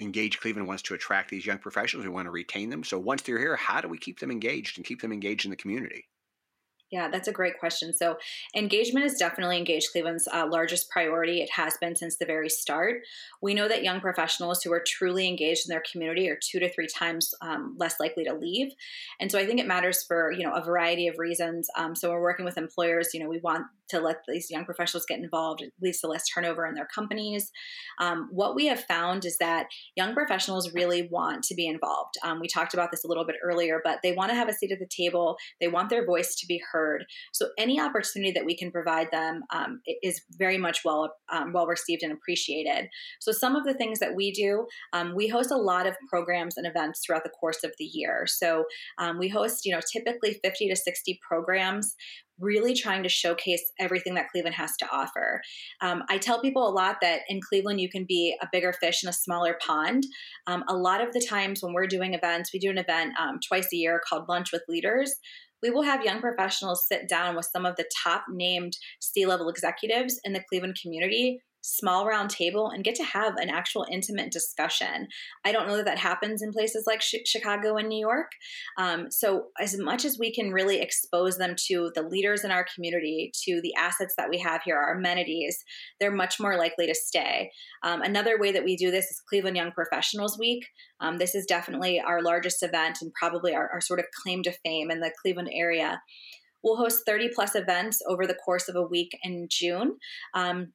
Engage 0.00 0.40
Cleveland 0.40 0.66
wants 0.66 0.82
to 0.84 0.94
attract 0.94 1.30
these 1.30 1.46
young 1.46 1.58
professionals. 1.58 2.06
We 2.06 2.12
want 2.12 2.26
to 2.26 2.30
retain 2.30 2.70
them. 2.70 2.82
So 2.82 2.98
once 2.98 3.22
they're 3.22 3.38
here, 3.38 3.56
how 3.56 3.80
do 3.80 3.88
we 3.88 3.98
keep 3.98 4.20
them 4.20 4.30
engaged 4.30 4.78
and 4.78 4.86
keep 4.86 5.00
them 5.00 5.12
engaged 5.12 5.44
in 5.44 5.50
the 5.50 5.56
community? 5.56 6.06
Yeah, 6.92 7.08
that's 7.08 7.26
a 7.26 7.32
great 7.32 7.58
question. 7.58 7.94
So, 7.94 8.18
engagement 8.54 9.06
is 9.06 9.14
definitely 9.14 9.56
Engage 9.56 9.88
Cleveland's 9.90 10.28
uh, 10.30 10.46
largest 10.46 10.90
priority. 10.90 11.40
It 11.40 11.50
has 11.52 11.78
been 11.78 11.96
since 11.96 12.18
the 12.18 12.26
very 12.26 12.50
start. 12.50 13.00
We 13.40 13.54
know 13.54 13.66
that 13.66 13.82
young 13.82 13.98
professionals 13.98 14.62
who 14.62 14.70
are 14.74 14.84
truly 14.86 15.26
engaged 15.26 15.66
in 15.66 15.72
their 15.72 15.82
community 15.90 16.28
are 16.28 16.38
two 16.38 16.60
to 16.60 16.68
three 16.68 16.86
times 16.86 17.32
um, 17.40 17.76
less 17.78 17.98
likely 17.98 18.24
to 18.24 18.34
leave. 18.34 18.72
And 19.20 19.32
so, 19.32 19.38
I 19.38 19.46
think 19.46 19.58
it 19.58 19.66
matters 19.66 20.04
for 20.04 20.32
you 20.32 20.44
know 20.44 20.52
a 20.52 20.62
variety 20.62 21.08
of 21.08 21.18
reasons. 21.18 21.66
Um, 21.78 21.96
so, 21.96 22.10
we're 22.10 22.20
working 22.20 22.44
with 22.44 22.58
employers. 22.58 23.14
You 23.14 23.20
know, 23.20 23.28
we 23.30 23.40
want 23.40 23.64
to 23.92 24.00
let 24.00 24.16
these 24.28 24.50
young 24.50 24.64
professionals 24.64 25.06
get 25.06 25.18
involved. 25.18 25.62
It 25.62 25.72
leads 25.80 26.00
to 26.00 26.08
less 26.08 26.24
turnover 26.28 26.66
in 26.66 26.74
their 26.74 26.88
companies. 26.94 27.50
Um, 28.00 28.28
what 28.30 28.54
we 28.54 28.66
have 28.66 28.84
found 28.84 29.24
is 29.24 29.36
that 29.38 29.66
young 29.96 30.14
professionals 30.14 30.72
really 30.72 31.08
want 31.10 31.44
to 31.44 31.54
be 31.54 31.66
involved. 31.66 32.14
Um, 32.24 32.40
we 32.40 32.48
talked 32.48 32.74
about 32.74 32.90
this 32.90 33.04
a 33.04 33.08
little 33.08 33.24
bit 33.24 33.36
earlier, 33.42 33.80
but 33.84 33.98
they 34.02 34.12
want 34.12 34.30
to 34.30 34.34
have 34.34 34.48
a 34.48 34.52
seat 34.52 34.72
at 34.72 34.78
the 34.78 34.86
table. 34.86 35.36
They 35.60 35.68
want 35.68 35.90
their 35.90 36.06
voice 36.06 36.34
to 36.36 36.46
be 36.46 36.60
heard. 36.72 37.04
So 37.32 37.48
any 37.58 37.80
opportunity 37.80 38.32
that 38.32 38.44
we 38.44 38.56
can 38.56 38.70
provide 38.70 39.08
them 39.10 39.42
um, 39.54 39.80
is 40.02 40.20
very 40.38 40.58
much 40.58 40.80
well 40.84 41.12
um, 41.32 41.52
well 41.52 41.66
received 41.66 42.02
and 42.02 42.12
appreciated. 42.12 42.88
So 43.20 43.32
some 43.32 43.56
of 43.56 43.64
the 43.64 43.74
things 43.74 43.98
that 43.98 44.14
we 44.14 44.32
do, 44.32 44.66
um, 44.92 45.14
we 45.14 45.28
host 45.28 45.50
a 45.50 45.56
lot 45.56 45.86
of 45.86 45.96
programs 46.08 46.56
and 46.56 46.66
events 46.66 47.00
throughout 47.04 47.24
the 47.24 47.30
course 47.30 47.64
of 47.64 47.72
the 47.78 47.84
year. 47.84 48.24
So 48.26 48.64
um, 48.98 49.18
we 49.18 49.28
host, 49.28 49.64
you 49.64 49.72
know, 49.72 49.80
typically 49.92 50.38
50 50.42 50.68
to 50.68 50.76
60 50.76 51.20
programs 51.26 51.94
really 52.38 52.74
trying 52.74 53.02
to 53.02 53.08
showcase 53.08 53.62
everything 53.78 54.14
that 54.14 54.28
Cleveland 54.30 54.56
has 54.56 54.72
to 54.78 54.86
offer. 54.90 55.40
Um, 55.80 56.02
I 56.08 56.18
tell 56.18 56.40
people 56.40 56.66
a 56.66 56.70
lot 56.70 56.96
that 57.02 57.20
in 57.28 57.40
Cleveland, 57.40 57.80
you 57.80 57.88
can 57.88 58.04
be 58.08 58.36
a 58.42 58.48
bigger 58.50 58.72
fish 58.72 59.02
in 59.02 59.08
a 59.08 59.12
smaller 59.12 59.58
pond. 59.64 60.04
Um, 60.46 60.64
a 60.68 60.76
lot 60.76 61.00
of 61.00 61.12
the 61.12 61.24
times 61.28 61.62
when 61.62 61.72
we're 61.72 61.86
doing 61.86 62.14
events, 62.14 62.50
we 62.52 62.58
do 62.58 62.70
an 62.70 62.78
event 62.78 63.12
um, 63.20 63.38
twice 63.46 63.68
a 63.72 63.76
year 63.76 64.00
called 64.08 64.28
Lunch 64.28 64.52
with 64.52 64.62
Leaders 64.68 65.14
we 65.62 65.70
will 65.70 65.82
have 65.82 66.04
young 66.04 66.20
professionals 66.20 66.86
sit 66.86 67.08
down 67.08 67.36
with 67.36 67.48
some 67.50 67.64
of 67.64 67.76
the 67.76 67.88
top 68.02 68.24
named 68.28 68.76
C 69.00 69.26
level 69.26 69.48
executives 69.48 70.20
in 70.24 70.32
the 70.32 70.42
Cleveland 70.48 70.76
community 70.82 71.40
small 71.62 72.06
round 72.06 72.30
table 72.30 72.68
and 72.68 72.84
get 72.84 72.96
to 72.96 73.04
have 73.04 73.36
an 73.36 73.48
actual 73.48 73.86
intimate 73.90 74.30
discussion. 74.30 75.08
I 75.44 75.52
don't 75.52 75.68
know 75.68 75.76
that 75.76 75.86
that 75.86 75.98
happens 75.98 76.42
in 76.42 76.52
places 76.52 76.84
like 76.86 77.02
sh- 77.02 77.16
Chicago 77.26 77.76
and 77.76 77.88
New 77.88 77.98
York. 77.98 78.30
Um, 78.78 79.10
so, 79.10 79.48
as 79.60 79.78
much 79.78 80.04
as 80.04 80.18
we 80.18 80.32
can 80.32 80.52
really 80.52 80.80
expose 80.80 81.38
them 81.38 81.54
to 81.68 81.90
the 81.94 82.02
leaders 82.02 82.44
in 82.44 82.50
our 82.50 82.66
community, 82.74 83.30
to 83.44 83.60
the 83.62 83.74
assets 83.74 84.14
that 84.16 84.30
we 84.30 84.38
have 84.38 84.62
here, 84.64 84.76
our 84.76 84.96
amenities, 84.96 85.62
they're 86.00 86.10
much 86.10 86.40
more 86.40 86.56
likely 86.56 86.86
to 86.86 86.94
stay. 86.94 87.50
Um, 87.82 88.02
another 88.02 88.38
way 88.38 88.52
that 88.52 88.64
we 88.64 88.76
do 88.76 88.90
this 88.90 89.06
is 89.06 89.22
Cleveland 89.28 89.56
Young 89.56 89.72
Professionals 89.72 90.38
Week. 90.38 90.66
Um, 91.00 91.18
this 91.18 91.34
is 91.34 91.46
definitely 91.46 92.00
our 92.00 92.22
largest 92.22 92.62
event 92.62 92.98
and 93.02 93.12
probably 93.14 93.54
our, 93.54 93.68
our 93.72 93.80
sort 93.80 94.00
of 94.00 94.06
claim 94.22 94.42
to 94.44 94.52
fame 94.64 94.90
in 94.90 95.00
the 95.00 95.12
Cleveland 95.20 95.50
area. 95.52 96.00
We'll 96.62 96.76
host 96.76 97.02
30 97.06 97.30
plus 97.34 97.54
events 97.54 98.00
over 98.08 98.26
the 98.26 98.34
course 98.34 98.68
of 98.68 98.76
a 98.76 98.82
week 98.82 99.18
in 99.22 99.48
June. 99.50 99.96
Um, 100.34 100.72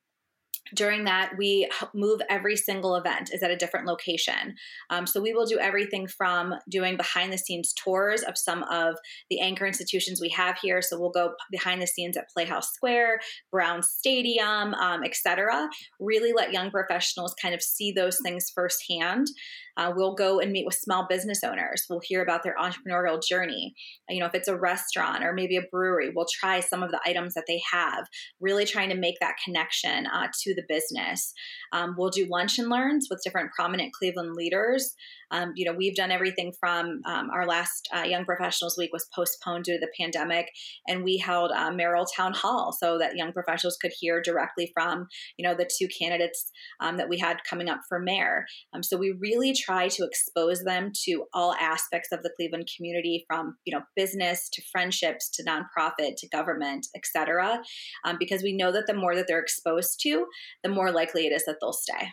during 0.76 1.06
that 1.06 1.34
we 1.38 1.70
move 1.94 2.22
every 2.30 2.56
single 2.56 2.96
event 2.96 3.30
is 3.34 3.44
at 3.44 3.52
a 3.52 3.56
different 3.56 3.88
location. 3.88 4.56
Um, 4.90 5.06
so 5.08 5.22
we 5.22 5.34
will 5.34 5.46
do 5.46 5.60
everything 5.60 6.08
from 6.08 6.56
doing 6.70 6.98
behind 6.98 7.32
the 7.32 7.38
scenes 7.38 7.74
tours 7.74 8.24
of 8.24 8.38
some 8.38 8.64
of 8.64 8.96
the 9.30 9.40
anchor 9.40 9.66
institutions 9.66 10.22
we 10.22 10.30
have 10.30 10.58
here. 10.62 10.82
So 10.82 11.00
we'll 11.00 11.12
go 11.12 11.34
behind 11.52 11.82
the 11.82 11.88
scenes 11.88 12.18
at 12.18 12.30
playhouse 12.30 12.74
square 12.74 13.20
brown 13.52 13.82
stadium 13.82 14.74
um, 14.74 15.04
etc 15.04 15.68
really 16.00 16.34
let 16.34 16.54
young 16.54 16.72
professionals 16.72 17.36
kind 17.42 17.53
of 17.53 17.62
see 17.62 17.92
those 17.92 18.20
things 18.24 18.51
firsthand. 18.53 19.27
Uh, 19.75 19.94
we'll 19.96 20.16
go 20.16 20.40
and 20.40 20.51
meet 20.51 20.66
with 20.66 20.74
small 20.74 21.05
business 21.08 21.44
owners. 21.44 21.86
We'll 21.88 22.01
hear 22.03 22.24
about 22.24 22.42
their 22.44 22.55
entrepreneurial 22.55 23.22
journey. 23.22 23.75
You 24.10 24.20
know, 24.20 24.25
if 24.25 24.34
it's 24.34 24.48
a 24.48 24.58
restaurant 24.58 25.24
or 25.24 25.34
maybe 25.34 25.55
a 25.55 25.62
brewery, 25.62 26.12
we'll 26.16 26.25
try 26.40 26.62
some 26.62 26.81
of 26.81 26.90
the 26.90 27.00
items 27.05 27.36
that 27.36 27.46
they 27.48 27.62
have, 27.72 28.08
really 28.40 28.66
trying 28.66 28.90
to 28.90 28.96
make 28.96 29.20
that 29.20 29.36
connection 29.44 30.08
uh, 30.08 30.29
to 30.44 30.47
the 30.53 30.64
business. 30.68 31.33
Um, 31.72 31.96
we'll 31.98 32.10
do 32.10 32.27
lunch 32.29 32.60
and 32.60 32.70
learns 32.70 33.07
with 33.10 33.22
different 33.24 33.51
prominent 33.53 33.94
Cleveland 33.94 34.36
leaders. 34.36 34.96
Um, 35.31 35.53
you 35.55 35.66
know, 35.66 35.75
we've 35.77 35.96
done 35.96 36.11
everything 36.11 36.53
from 36.59 37.01
um, 37.05 37.29
our 37.33 37.46
last 37.46 37.87
uh, 37.96 38.03
Young 38.03 38.25
Professionals 38.25 38.77
Week 38.77 38.92
was 38.94 39.07
postponed 39.13 39.66
due 39.66 39.74
to 39.74 39.79
the 39.79 39.92
pandemic, 40.00 40.50
and 40.87 41.03
we 41.03 41.18
held 41.18 41.51
uh, 41.51 41.72
mayoral 41.72 42.05
Town 42.05 42.33
Hall 42.33 42.75
so 42.77 42.98
that 42.98 43.16
young 43.16 43.33
professionals 43.33 43.77
could 43.81 43.92
hear 44.00 44.22
directly 44.22 44.72
from, 44.74 45.07
you 45.37 45.48
know, 45.48 45.55
the 45.55 45.70
two 45.77 45.87
candidates 45.87 46.51
um, 46.79 46.98
that 46.98 47.09
we 47.09 47.18
had 47.18 47.44
coming 47.50 47.70
up 47.70 47.81
for 47.87 48.00
mayor. 48.00 48.46
Um, 48.74 48.83
so 48.83 48.98
we 48.98 49.16
really 49.20 49.53
try 49.53 49.87
to 49.90 50.05
expose 50.05 50.63
them 50.63 50.92
to 51.05 51.25
all 51.33 51.53
aspects 51.55 52.09
of 52.11 52.24
the 52.24 52.31
Cleveland 52.35 52.70
community, 52.75 53.25
from 53.27 53.57
you 53.66 53.75
know 53.75 53.83
business 53.96 54.50
to 54.53 54.61
friendships 54.72 55.29
to 55.31 55.44
nonprofit 55.44 56.16
to 56.18 56.29
government, 56.29 56.87
etc. 56.96 57.61
Um, 58.05 58.18
because 58.20 58.44
we 58.44 58.55
know 58.55 58.72
that 58.72 58.87
the 58.87 58.94
more 58.94 59.16
that 59.16 59.25
they're 59.27 59.40
exposed 59.40 60.00
to, 60.01 60.25
the 60.63 60.70
more 60.70 60.92
likely 60.92 61.25
it 61.25 61.31
is 61.31 61.46
that 61.46 61.57
they'll 61.61 61.74
stay 61.74 62.09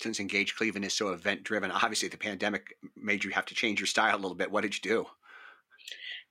since 0.00 0.20
Engage 0.20 0.56
Cleveland 0.56 0.84
is 0.84 0.92
so 0.92 1.08
event 1.08 1.44
driven, 1.44 1.70
obviously 1.70 2.08
the 2.08 2.16
pandemic 2.16 2.76
made 2.96 3.24
you 3.24 3.30
have 3.30 3.46
to 3.46 3.54
change 3.54 3.80
your 3.80 3.86
style 3.86 4.14
a 4.14 4.20
little 4.20 4.34
bit. 4.34 4.50
What 4.50 4.62
did 4.62 4.74
you 4.74 4.82
do? 4.82 5.06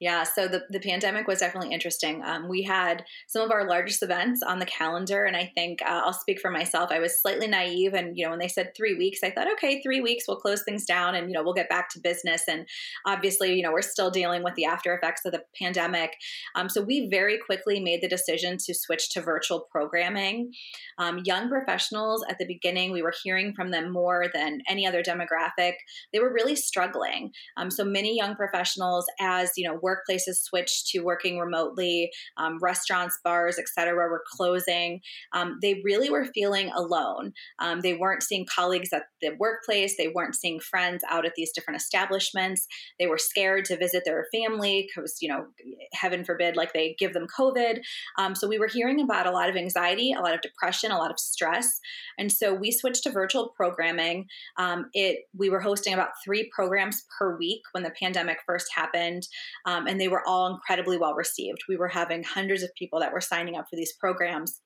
Yeah, 0.01 0.23
so 0.23 0.49
the, 0.49 0.63
the 0.69 0.81
pandemic 0.81 1.25
was 1.25 1.39
definitely 1.39 1.73
interesting. 1.73 2.21
Um, 2.25 2.49
we 2.49 2.63
had 2.63 3.05
some 3.27 3.43
of 3.43 3.51
our 3.51 3.65
largest 3.65 4.03
events 4.03 4.43
on 4.43 4.59
the 4.59 4.65
calendar, 4.65 5.23
and 5.23 5.37
I 5.37 5.53
think 5.55 5.81
uh, 5.81 6.01
I'll 6.03 6.11
speak 6.11 6.41
for 6.41 6.51
myself. 6.51 6.91
I 6.91 6.99
was 6.99 7.21
slightly 7.21 7.47
naive, 7.47 7.93
and 7.93 8.17
you 8.17 8.25
know, 8.25 8.31
when 8.31 8.39
they 8.39 8.49
said 8.49 8.73
three 8.75 8.95
weeks, 8.95 9.19
I 9.23 9.31
thought, 9.31 9.49
okay, 9.53 9.81
three 9.81 10.01
weeks, 10.01 10.25
we'll 10.27 10.35
close 10.35 10.63
things 10.63 10.83
down, 10.83 11.15
and 11.15 11.29
you 11.29 11.33
know, 11.33 11.43
we'll 11.43 11.53
get 11.53 11.69
back 11.69 11.87
to 11.91 12.01
business. 12.01 12.43
And 12.49 12.67
obviously, 13.05 13.53
you 13.55 13.63
know, 13.63 13.71
we're 13.71 13.81
still 13.81 14.11
dealing 14.11 14.43
with 14.43 14.55
the 14.55 14.65
after 14.65 14.93
effects 14.93 15.23
of 15.23 15.31
the 15.31 15.43
pandemic. 15.57 16.11
Um, 16.55 16.67
so 16.67 16.81
we 16.81 17.07
very 17.09 17.37
quickly 17.37 17.79
made 17.79 18.01
the 18.01 18.09
decision 18.09 18.57
to 18.65 18.73
switch 18.73 19.09
to 19.11 19.21
virtual 19.21 19.65
programming. 19.71 20.51
Um, 20.97 21.21
young 21.23 21.47
professionals 21.47 22.25
at 22.29 22.37
the 22.37 22.45
beginning, 22.45 22.91
we 22.91 23.01
were 23.01 23.13
hearing 23.23 23.53
from 23.53 23.71
them 23.71 23.93
more 23.93 24.25
than 24.33 24.59
any 24.67 24.85
other 24.85 25.01
demographic. 25.01 25.75
They 26.11 26.19
were 26.19 26.33
really 26.33 26.57
struggling. 26.57 27.31
Um, 27.55 27.71
so 27.71 27.85
many 27.85 28.17
young 28.17 28.35
professionals, 28.35 29.05
as 29.21 29.44
you 29.55 29.67
know 29.67 29.79
workplaces 29.79 30.35
switched 30.35 30.87
to 30.87 30.99
working 30.99 31.39
remotely, 31.39 32.11
um, 32.37 32.59
restaurants, 32.61 33.19
bars, 33.23 33.57
etc., 33.57 33.93
were 33.93 34.23
closing. 34.31 35.01
Um, 35.33 35.59
they 35.61 35.81
really 35.83 36.09
were 36.09 36.25
feeling 36.25 36.71
alone. 36.75 37.33
Um, 37.59 37.81
they 37.81 37.93
weren't 37.93 38.23
seeing 38.23 38.45
colleagues 38.53 38.89
at 38.93 39.03
the 39.21 39.31
workplace. 39.39 39.95
They 39.97 40.09
weren't 40.09 40.35
seeing 40.35 40.59
friends 40.59 41.03
out 41.09 41.25
at 41.25 41.33
these 41.35 41.51
different 41.51 41.79
establishments. 41.79 42.67
They 42.99 43.07
were 43.07 43.17
scared 43.17 43.65
to 43.65 43.77
visit 43.77 44.03
their 44.05 44.27
family 44.33 44.87
because, 44.87 45.17
you 45.21 45.29
know, 45.29 45.45
heaven 45.93 46.23
forbid, 46.23 46.55
like 46.55 46.73
they 46.73 46.95
give 46.99 47.13
them 47.13 47.27
COVID. 47.37 47.81
Um, 48.17 48.35
so 48.35 48.47
we 48.47 48.59
were 48.59 48.67
hearing 48.67 49.01
about 49.01 49.27
a 49.27 49.31
lot 49.31 49.49
of 49.49 49.55
anxiety, 49.55 50.13
a 50.13 50.21
lot 50.21 50.33
of 50.33 50.41
depression, 50.41 50.91
a 50.91 50.97
lot 50.97 51.11
of 51.11 51.19
stress, 51.19 51.79
and 52.17 52.31
so 52.31 52.53
we 52.53 52.71
switched 52.71 53.03
to 53.03 53.11
virtual 53.11 53.49
programming. 53.55 54.27
Um, 54.57 54.89
it 54.93 55.19
we 55.37 55.49
were 55.49 55.59
hosting 55.59 55.93
about 55.93 56.09
three 56.23 56.49
programs 56.53 57.03
per 57.17 57.37
week 57.37 57.61
when 57.71 57.83
the 57.83 57.93
pandemic 57.99 58.39
first 58.45 58.67
happened 58.73 59.27
um, 59.65 59.87
and 59.87 59.99
they 59.99 60.07
were 60.07 60.23
all 60.27 60.47
incredibly 60.47 60.97
well 60.97 61.13
received. 61.13 61.59
We 61.67 61.77
were 61.77 61.87
having 61.87 62.23
hundreds 62.23 62.63
of 62.63 62.69
people 62.77 62.99
that 62.99 63.13
were 63.13 63.21
signing 63.21 63.55
up 63.55 63.65
for 63.69 63.75
these 63.75 63.93
programs 63.99 64.61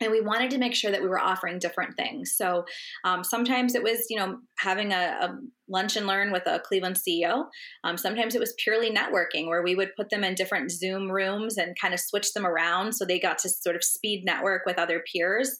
and 0.00 0.10
we 0.10 0.20
wanted 0.20 0.50
to 0.50 0.58
make 0.58 0.74
sure 0.74 0.90
that 0.90 1.02
we 1.02 1.08
were 1.08 1.20
offering 1.20 1.58
different 1.58 1.96
things 1.96 2.34
so 2.36 2.64
um, 3.04 3.22
sometimes 3.24 3.74
it 3.74 3.82
was 3.82 4.06
you 4.10 4.18
know 4.18 4.38
having 4.58 4.92
a, 4.92 5.16
a, 5.20 5.38
lunch 5.68 5.96
and 5.96 6.06
learn 6.06 6.32
with 6.32 6.46
a 6.46 6.60
Cleveland 6.60 6.96
CEO. 6.96 7.46
Um, 7.84 7.96
sometimes 7.96 8.34
it 8.34 8.40
was 8.40 8.54
purely 8.58 8.90
networking, 8.90 9.48
where 9.48 9.62
we 9.62 9.74
would 9.74 9.94
put 9.96 10.10
them 10.10 10.24
in 10.24 10.34
different 10.34 10.70
Zoom 10.70 11.10
rooms 11.10 11.56
and 11.56 11.78
kind 11.80 11.94
of 11.94 12.00
switch 12.00 12.32
them 12.32 12.46
around 12.46 12.94
so 12.94 13.04
they 13.04 13.18
got 13.18 13.38
to 13.38 13.48
sort 13.48 13.76
of 13.76 13.84
speed 13.84 14.24
network 14.24 14.62
with 14.66 14.78
other 14.78 15.02
peers. 15.12 15.58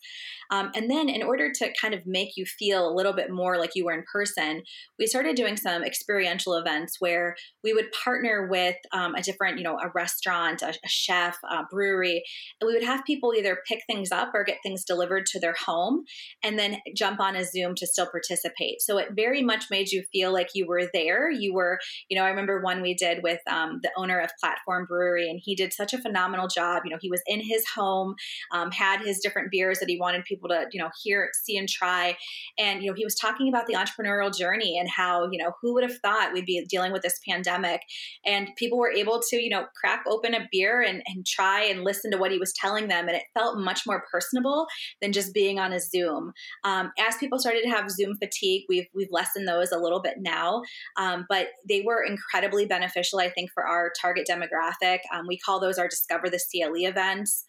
Um, 0.50 0.70
and 0.74 0.90
then, 0.90 1.08
in 1.08 1.22
order 1.22 1.50
to 1.50 1.72
kind 1.80 1.94
of 1.94 2.06
make 2.06 2.36
you 2.36 2.44
feel 2.44 2.88
a 2.88 2.94
little 2.94 3.12
bit 3.12 3.30
more 3.30 3.58
like 3.58 3.70
you 3.74 3.84
were 3.84 3.94
in 3.94 4.04
person, 4.12 4.62
we 4.98 5.06
started 5.06 5.36
doing 5.36 5.56
some 5.56 5.82
experiential 5.82 6.54
events 6.54 6.96
where 7.00 7.34
we 7.62 7.72
would 7.72 7.90
partner 7.92 8.46
with 8.50 8.76
um, 8.92 9.14
a 9.14 9.22
different, 9.22 9.58
you 9.58 9.64
know, 9.64 9.78
a 9.78 9.90
restaurant, 9.94 10.62
a, 10.62 10.68
a 10.68 10.88
chef, 10.88 11.38
a 11.50 11.62
brewery, 11.70 12.22
and 12.60 12.68
we 12.68 12.74
would 12.74 12.84
have 12.84 13.04
people 13.04 13.32
either 13.34 13.58
pick 13.66 13.80
things 13.86 14.12
up 14.12 14.32
or 14.34 14.44
get 14.44 14.58
things 14.62 14.84
delivered 14.84 15.26
to 15.26 15.40
their 15.40 15.54
home 15.54 16.04
and 16.42 16.58
then 16.58 16.76
jump 16.94 17.20
on 17.20 17.36
a 17.36 17.44
Zoom 17.44 17.74
to 17.76 17.86
still 17.86 18.06
participate. 18.06 18.80
So 18.80 18.98
it 18.98 19.08
very 19.16 19.42
much 19.42 19.70
made 19.70 19.90
you 19.90 19.93
feel 20.12 20.32
like 20.32 20.48
you 20.54 20.66
were 20.66 20.88
there. 20.92 21.30
You 21.30 21.54
were, 21.54 21.78
you 22.08 22.18
know, 22.18 22.24
I 22.24 22.30
remember 22.30 22.60
one 22.60 22.82
we 22.82 22.94
did 22.94 23.22
with 23.22 23.40
um, 23.48 23.80
the 23.82 23.90
owner 23.96 24.18
of 24.18 24.30
Platform 24.40 24.86
Brewery, 24.86 25.28
and 25.30 25.40
he 25.42 25.54
did 25.54 25.72
such 25.72 25.92
a 25.92 25.98
phenomenal 25.98 26.48
job. 26.48 26.82
You 26.84 26.90
know, 26.90 26.98
he 27.00 27.10
was 27.10 27.22
in 27.26 27.40
his 27.40 27.64
home, 27.74 28.14
um, 28.52 28.70
had 28.70 29.00
his 29.00 29.20
different 29.20 29.50
beers 29.50 29.78
that 29.78 29.88
he 29.88 29.98
wanted 29.98 30.24
people 30.24 30.48
to, 30.48 30.66
you 30.72 30.80
know, 30.80 30.90
hear, 31.02 31.30
see, 31.44 31.56
and 31.56 31.68
try. 31.68 32.16
And, 32.58 32.82
you 32.82 32.90
know, 32.90 32.94
he 32.94 33.04
was 33.04 33.14
talking 33.14 33.48
about 33.48 33.66
the 33.66 33.74
entrepreneurial 33.74 34.36
journey 34.36 34.78
and 34.78 34.88
how, 34.88 35.28
you 35.30 35.42
know, 35.42 35.52
who 35.60 35.74
would 35.74 35.84
have 35.84 35.98
thought 35.98 36.32
we'd 36.32 36.46
be 36.46 36.64
dealing 36.68 36.92
with 36.92 37.02
this 37.02 37.20
pandemic? 37.26 37.82
And 38.24 38.48
people 38.56 38.78
were 38.78 38.90
able 38.90 39.20
to, 39.28 39.36
you 39.36 39.50
know, 39.50 39.66
crack 39.74 40.04
open 40.06 40.34
a 40.34 40.48
beer 40.50 40.82
and, 40.82 41.02
and 41.06 41.26
try 41.26 41.64
and 41.64 41.84
listen 41.84 42.10
to 42.10 42.18
what 42.18 42.32
he 42.32 42.38
was 42.38 42.52
telling 42.52 42.88
them. 42.88 43.08
And 43.08 43.16
it 43.16 43.24
felt 43.34 43.58
much 43.58 43.86
more 43.86 44.04
personable 44.10 44.66
than 45.00 45.12
just 45.12 45.34
being 45.34 45.58
on 45.58 45.72
a 45.72 45.80
Zoom. 45.80 46.32
Um, 46.64 46.92
as 46.98 47.16
people 47.16 47.38
started 47.38 47.62
to 47.62 47.70
have 47.70 47.90
Zoom 47.90 48.16
fatigue, 48.16 48.64
we've, 48.68 48.86
we've 48.94 49.10
lessened 49.10 49.48
those 49.48 49.72
a 49.72 49.78
little 49.84 50.00
bit 50.00 50.16
now. 50.18 50.62
Um, 50.96 51.26
but 51.28 51.48
they 51.68 51.82
were 51.82 52.02
incredibly 52.02 52.66
beneficial, 52.66 53.20
I 53.20 53.30
think, 53.30 53.50
for 53.52 53.66
our 53.66 53.92
target 54.00 54.26
demographic. 54.28 54.98
Um, 55.12 55.26
we 55.28 55.38
call 55.38 55.60
those 55.60 55.78
our 55.78 55.88
Discover 55.88 56.30
the 56.30 56.40
CLE 56.50 56.88
events. 56.88 57.44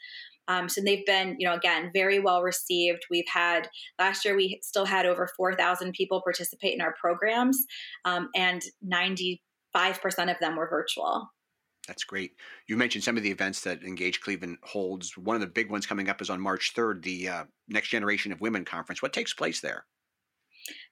Um, 0.48 0.70
so 0.70 0.82
they've 0.82 1.06
been, 1.06 1.36
you 1.40 1.48
know, 1.48 1.56
again, 1.56 1.90
very 1.94 2.20
well 2.20 2.44
received. 2.44 3.06
We've 3.10 3.28
had 3.32 3.68
last 3.98 4.24
year 4.26 4.36
we 4.36 4.60
still 4.62 4.86
had 4.86 5.06
over 5.06 5.28
four 5.36 5.56
thousand 5.56 5.94
people 5.94 6.22
participate 6.22 6.76
in 6.76 6.82
our 6.82 6.94
programs, 7.02 7.66
um, 8.06 8.30
and 8.36 8.62
ninety 8.82 9.42
five 9.74 10.02
percent 10.02 10.30
of 10.30 10.38
them 10.40 10.56
were 10.56 10.70
virtual. 10.70 11.30
That's 11.88 12.04
great. 12.04 12.32
You 12.68 12.78
mentioned 12.78 13.04
some 13.04 13.18
of 13.18 13.24
the 13.24 13.32
events 13.32 13.62
that 13.62 13.84
Engage 13.84 14.22
Cleveland 14.22 14.58
holds. 14.64 15.18
One 15.18 15.36
of 15.36 15.42
the 15.42 15.48
big 15.48 15.70
ones 15.70 15.86
coming 15.86 16.10
up 16.10 16.20
is 16.20 16.32
on 16.32 16.42
March 16.42 16.74
3rd, 16.74 17.04
the 17.04 17.30
uh, 17.30 17.44
Next 17.68 17.90
Generation 17.90 18.32
of 18.32 18.42
Women 18.42 18.66
Conference. 18.66 19.04
What 19.04 19.14
takes 19.14 19.36
place 19.36 19.62
there? 19.62 19.86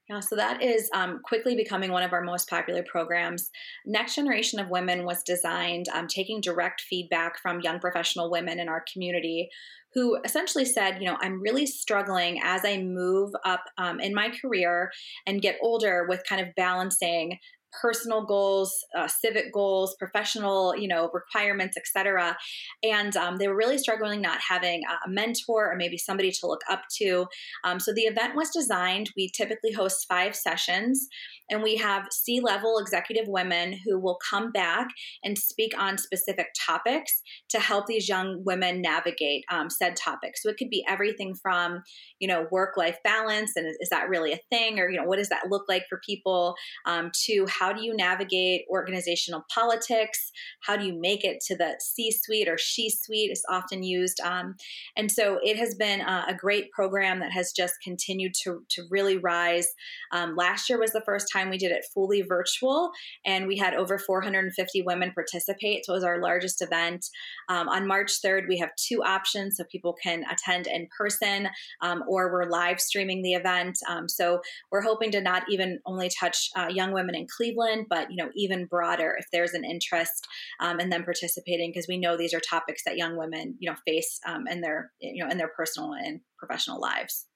Yeah, 0.10 0.20
so 0.20 0.36
that 0.36 0.62
is 0.62 0.90
um, 0.94 1.22
quickly 1.24 1.56
becoming 1.56 1.92
one 1.92 2.04
of 2.04 2.12
our 2.12 2.22
most 2.22 2.50
popular 2.50 2.84
programs. 2.84 3.50
Next 3.86 4.16
Generation 4.16 4.60
of 4.60 4.70
Women 4.70 5.06
was 5.06 5.24
designed 5.24 5.88
um, 5.90 6.08
taking 6.08 6.42
direct 6.42 6.82
feedback 6.82 7.40
from 7.40 7.62
young 7.62 7.80
professional 7.80 8.30
women 8.30 8.60
in 8.60 8.68
our 8.68 8.84
community 8.92 9.50
who 9.94 10.20
essentially 10.26 10.66
said, 10.66 10.98
you 11.00 11.06
know, 11.06 11.18
I'm 11.22 11.42
really 11.42 11.66
struggling 11.66 12.40
as 12.44 12.66
I 12.66 12.80
move 12.80 13.32
up 13.46 13.64
um, 13.78 14.00
in 14.00 14.14
my 14.14 14.32
career 14.42 14.92
and 15.26 15.42
get 15.42 15.58
older 15.62 16.06
with 16.10 16.24
kind 16.28 16.42
of 16.42 16.54
balancing 16.56 17.38
personal 17.82 18.26
goals, 18.26 18.74
uh, 18.98 19.08
civic 19.08 19.54
goals, 19.54 19.96
professional, 19.98 20.76
you 20.76 20.88
know, 20.88 21.10
requirements, 21.14 21.78
etc. 21.78 22.38
And 22.84 23.16
um, 23.18 23.38
they 23.38 23.48
were 23.48 23.56
really 23.56 23.78
struggling 23.78 24.22
not 24.22 24.40
having 24.48 24.84
a 25.06 25.10
mentor 25.10 25.72
or 25.72 25.76
maybe 25.76 25.98
somebody 25.98 26.32
to 26.32 26.48
look 26.48 26.62
up 26.70 26.84
to. 27.00 27.28
Um, 27.64 27.80
so 27.80 27.94
the 27.94 28.02
event 28.02 28.36
was 28.36 28.50
designed. 28.50 29.12
We 29.16 29.30
typically 29.30 29.72
host 29.72 30.06
five 30.08 30.36
sessions, 30.36 31.08
and 31.50 31.62
we 31.62 31.76
have 31.78 32.08
C 32.12 32.40
level 32.40 32.78
executive 32.78 33.28
women 33.28 33.80
who 33.86 34.00
will 34.00 34.18
come 34.30 34.52
back 34.52 34.88
and 35.24 35.38
speak 35.38 35.74
on 35.78 35.98
specific 35.98 36.48
topics 36.60 37.22
to 37.50 37.60
help 37.60 37.88
these 37.88 38.08
young 38.08 38.44
women 38.44 38.82
navigate 38.82 39.44
um, 39.52 39.70
said 39.70 39.96
topics. 39.96 40.42
So 40.42 40.50
it 40.50 40.58
could 40.58 40.70
be 40.70 40.86
everything 40.88 41.36
from, 41.36 41.84
you 42.20 42.28
know, 42.28 42.48
work 42.52 42.78
life 42.78 42.98
balance 43.04 43.52
and 43.56 43.68
is 43.80 43.90
that 43.90 44.10
really 44.10 44.32
a 44.32 44.40
thing? 44.50 44.80
Or, 44.80 44.90
you 44.90 44.98
know, 44.98 45.06
what 45.06 45.18
does 45.18 45.30
that 45.30 45.50
look 45.50 45.66
like 45.68 45.84
for 45.90 46.00
people? 46.06 46.56
Um, 46.86 47.12
to 47.26 47.46
how 47.50 47.63
do 47.72 47.84
you 47.84 47.96
navigate 47.96 48.66
organizational 48.70 49.46
politics? 49.54 50.32
How 50.62 50.76
do 50.76 50.86
you 50.86 51.00
make 51.00 51.24
it 51.24 51.40
to 51.48 51.56
the 51.56 51.80
C 51.80 52.12
suite 52.12 52.48
or 52.48 52.58
she 52.58 52.90
suite 52.90 53.32
is 53.32 53.44
often 53.50 53.84
used. 53.84 54.20
Um, 54.22 54.56
and 54.96 55.12
so 55.12 55.40
it 55.44 55.58
has 55.58 55.76
been 55.76 56.02
a, 56.02 56.26
a, 56.30 56.34
great 56.34 56.72
program 56.72 57.20
that 57.20 57.32
has 57.32 57.52
just 57.52 57.76
continued 57.84 58.34
to, 58.44 58.64
to 58.70 58.84
really 58.90 59.18
rise. 59.18 59.68
Um, 60.12 60.36
last 60.36 60.70
year 60.70 60.80
was 60.80 60.92
the 60.92 61.04
first 61.06 61.28
time 61.32 61.50
we 61.50 61.58
did 61.58 61.72
it 61.72 61.86
fully 61.94 62.22
virtual, 62.22 62.92
and 63.26 63.48
we 63.48 63.58
had 63.58 63.74
over 63.76 63.98
450 63.98 64.82
women 64.82 65.12
participate. 65.14 65.86
So 65.86 65.94
it 65.94 65.98
was 65.98 66.04
our 66.04 66.22
largest 66.22 66.62
event. 66.62 67.06
Um, 67.50 67.70
on 67.70 67.88
March 67.88 68.12
3rd, 68.22 68.48
we 68.48 68.58
have 68.58 68.72
two 68.76 69.04
options 69.04 69.58
so 69.58 69.64
people 69.72 69.94
can 69.94 70.24
attend 70.32 70.68
in 70.68 70.88
person 70.98 71.50
um, 71.82 72.04
or 72.08 72.32
we're 72.32 72.50
live 72.50 72.80
streaming 72.80 73.22
the 73.22 73.34
event. 73.34 73.78
Um, 73.88 74.10
so 74.10 74.42
we're 74.72 74.82
hoping 74.82 75.12
to 75.12 75.22
not 75.22 75.44
even 75.50 75.80
only 75.86 76.10
touch 76.20 76.50
uh, 76.56 76.68
young 76.68 76.92
women 76.94 77.16
in 77.16 77.28
Cleveland, 77.28 77.53
but 77.90 78.10
you 78.12 78.18
know 78.18 78.30
even 78.36 78.66
broader 78.66 79.16
if 79.20 79.26
there's 79.32 79.54
an 79.54 79.64
interest 79.64 80.28
um, 80.60 80.80
in 80.80 80.90
them 80.90 81.04
participating 81.04 81.72
because 81.72 81.88
we 81.88 81.98
know 81.98 82.18
these 82.18 82.34
are 82.34 82.40
topics 82.40 82.84
that 82.86 82.98
young 82.98 83.18
women 83.18 83.56
you 83.60 83.70
know 83.70 83.78
face 83.86 84.20
um, 84.28 84.48
in 84.48 84.62
their 84.62 84.92
you 85.00 85.24
know 85.24 85.30
in 85.30 85.38
their 85.38 85.52
personal 85.56 85.94
and 85.94 86.22
professional 86.38 86.80
lives. 86.80 87.28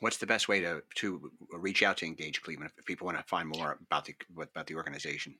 What's 0.00 0.18
the 0.18 0.26
best 0.26 0.48
way 0.48 0.60
to 0.60 0.82
to 0.96 1.30
reach 1.52 1.82
out 1.82 1.96
to 1.98 2.06
engage 2.06 2.42
cleveland 2.42 2.72
if 2.76 2.84
people 2.84 3.06
want 3.06 3.18
to 3.18 3.24
find 3.24 3.48
more 3.48 3.78
about 3.86 4.04
the 4.04 4.14
about 4.38 4.66
the 4.66 4.74
organization 4.74 5.36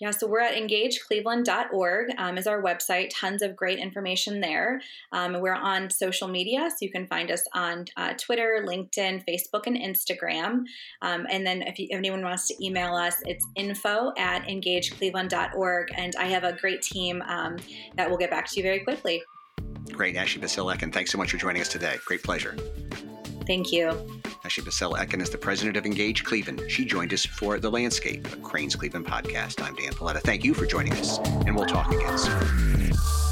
yeah, 0.00 0.10
so 0.10 0.26
we're 0.26 0.40
at 0.40 0.54
engagecleveland.org 0.54 2.10
um, 2.18 2.36
is 2.36 2.46
our 2.46 2.60
website. 2.60 3.10
Tons 3.14 3.42
of 3.42 3.54
great 3.54 3.78
information 3.78 4.40
there. 4.40 4.80
Um, 5.12 5.40
we're 5.40 5.54
on 5.54 5.88
social 5.88 6.26
media, 6.26 6.68
so 6.70 6.76
you 6.80 6.90
can 6.90 7.06
find 7.06 7.30
us 7.30 7.44
on 7.54 7.84
uh, 7.96 8.14
Twitter, 8.14 8.64
LinkedIn, 8.66 9.24
Facebook, 9.24 9.66
and 9.66 9.76
Instagram. 9.76 10.64
Um, 11.02 11.26
and 11.30 11.46
then 11.46 11.62
if, 11.62 11.78
you, 11.78 11.86
if, 11.90 11.96
anyone 11.96 12.22
wants 12.22 12.48
to 12.48 12.64
email 12.64 12.94
us, 12.94 13.22
it's 13.24 13.46
info 13.54 14.12
at 14.18 14.44
engagecleveland.org. 14.46 15.92
And 15.96 16.16
I 16.16 16.24
have 16.24 16.42
a 16.42 16.54
great 16.54 16.82
team 16.82 17.22
um, 17.28 17.56
that 17.96 18.10
will 18.10 18.18
get 18.18 18.30
back 18.30 18.50
to 18.50 18.56
you 18.56 18.64
very 18.64 18.80
quickly. 18.80 19.22
Great, 19.92 20.16
Ashley 20.16 20.40
Basile 20.40 20.66
Oeken, 20.66 20.82
and 20.84 20.92
thanks 20.92 21.12
so 21.12 21.18
much 21.18 21.30
for 21.30 21.36
joining 21.36 21.62
us 21.62 21.68
today. 21.68 21.98
Great 22.04 22.22
pleasure. 22.22 22.56
Thank 23.46 23.72
you. 23.72 23.92
Ashley 24.44 24.64
Basile 24.64 24.94
Oeken 24.94 25.22
is 25.22 25.30
the 25.30 25.38
president 25.38 25.76
of 25.76 25.86
Engage 25.86 26.22
Cleveland. 26.24 26.62
She 26.68 26.84
joined 26.84 27.12
us 27.14 27.24
for 27.24 27.58
The 27.58 27.70
Landscape, 27.70 28.26
a 28.32 28.36
Crain's 28.36 28.76
Cleveland 28.76 29.06
podcast. 29.06 29.62
I'm 29.62 29.74
Dan 29.74 29.92
Paletta. 29.92 30.20
Thank 30.20 30.44
you 30.44 30.52
for 30.54 30.66
joining 30.66 30.92
us, 30.92 31.18
and 31.18 31.56
we'll 31.56 31.66
talk 31.66 31.90
again 31.92 32.18
soon. 32.18 33.23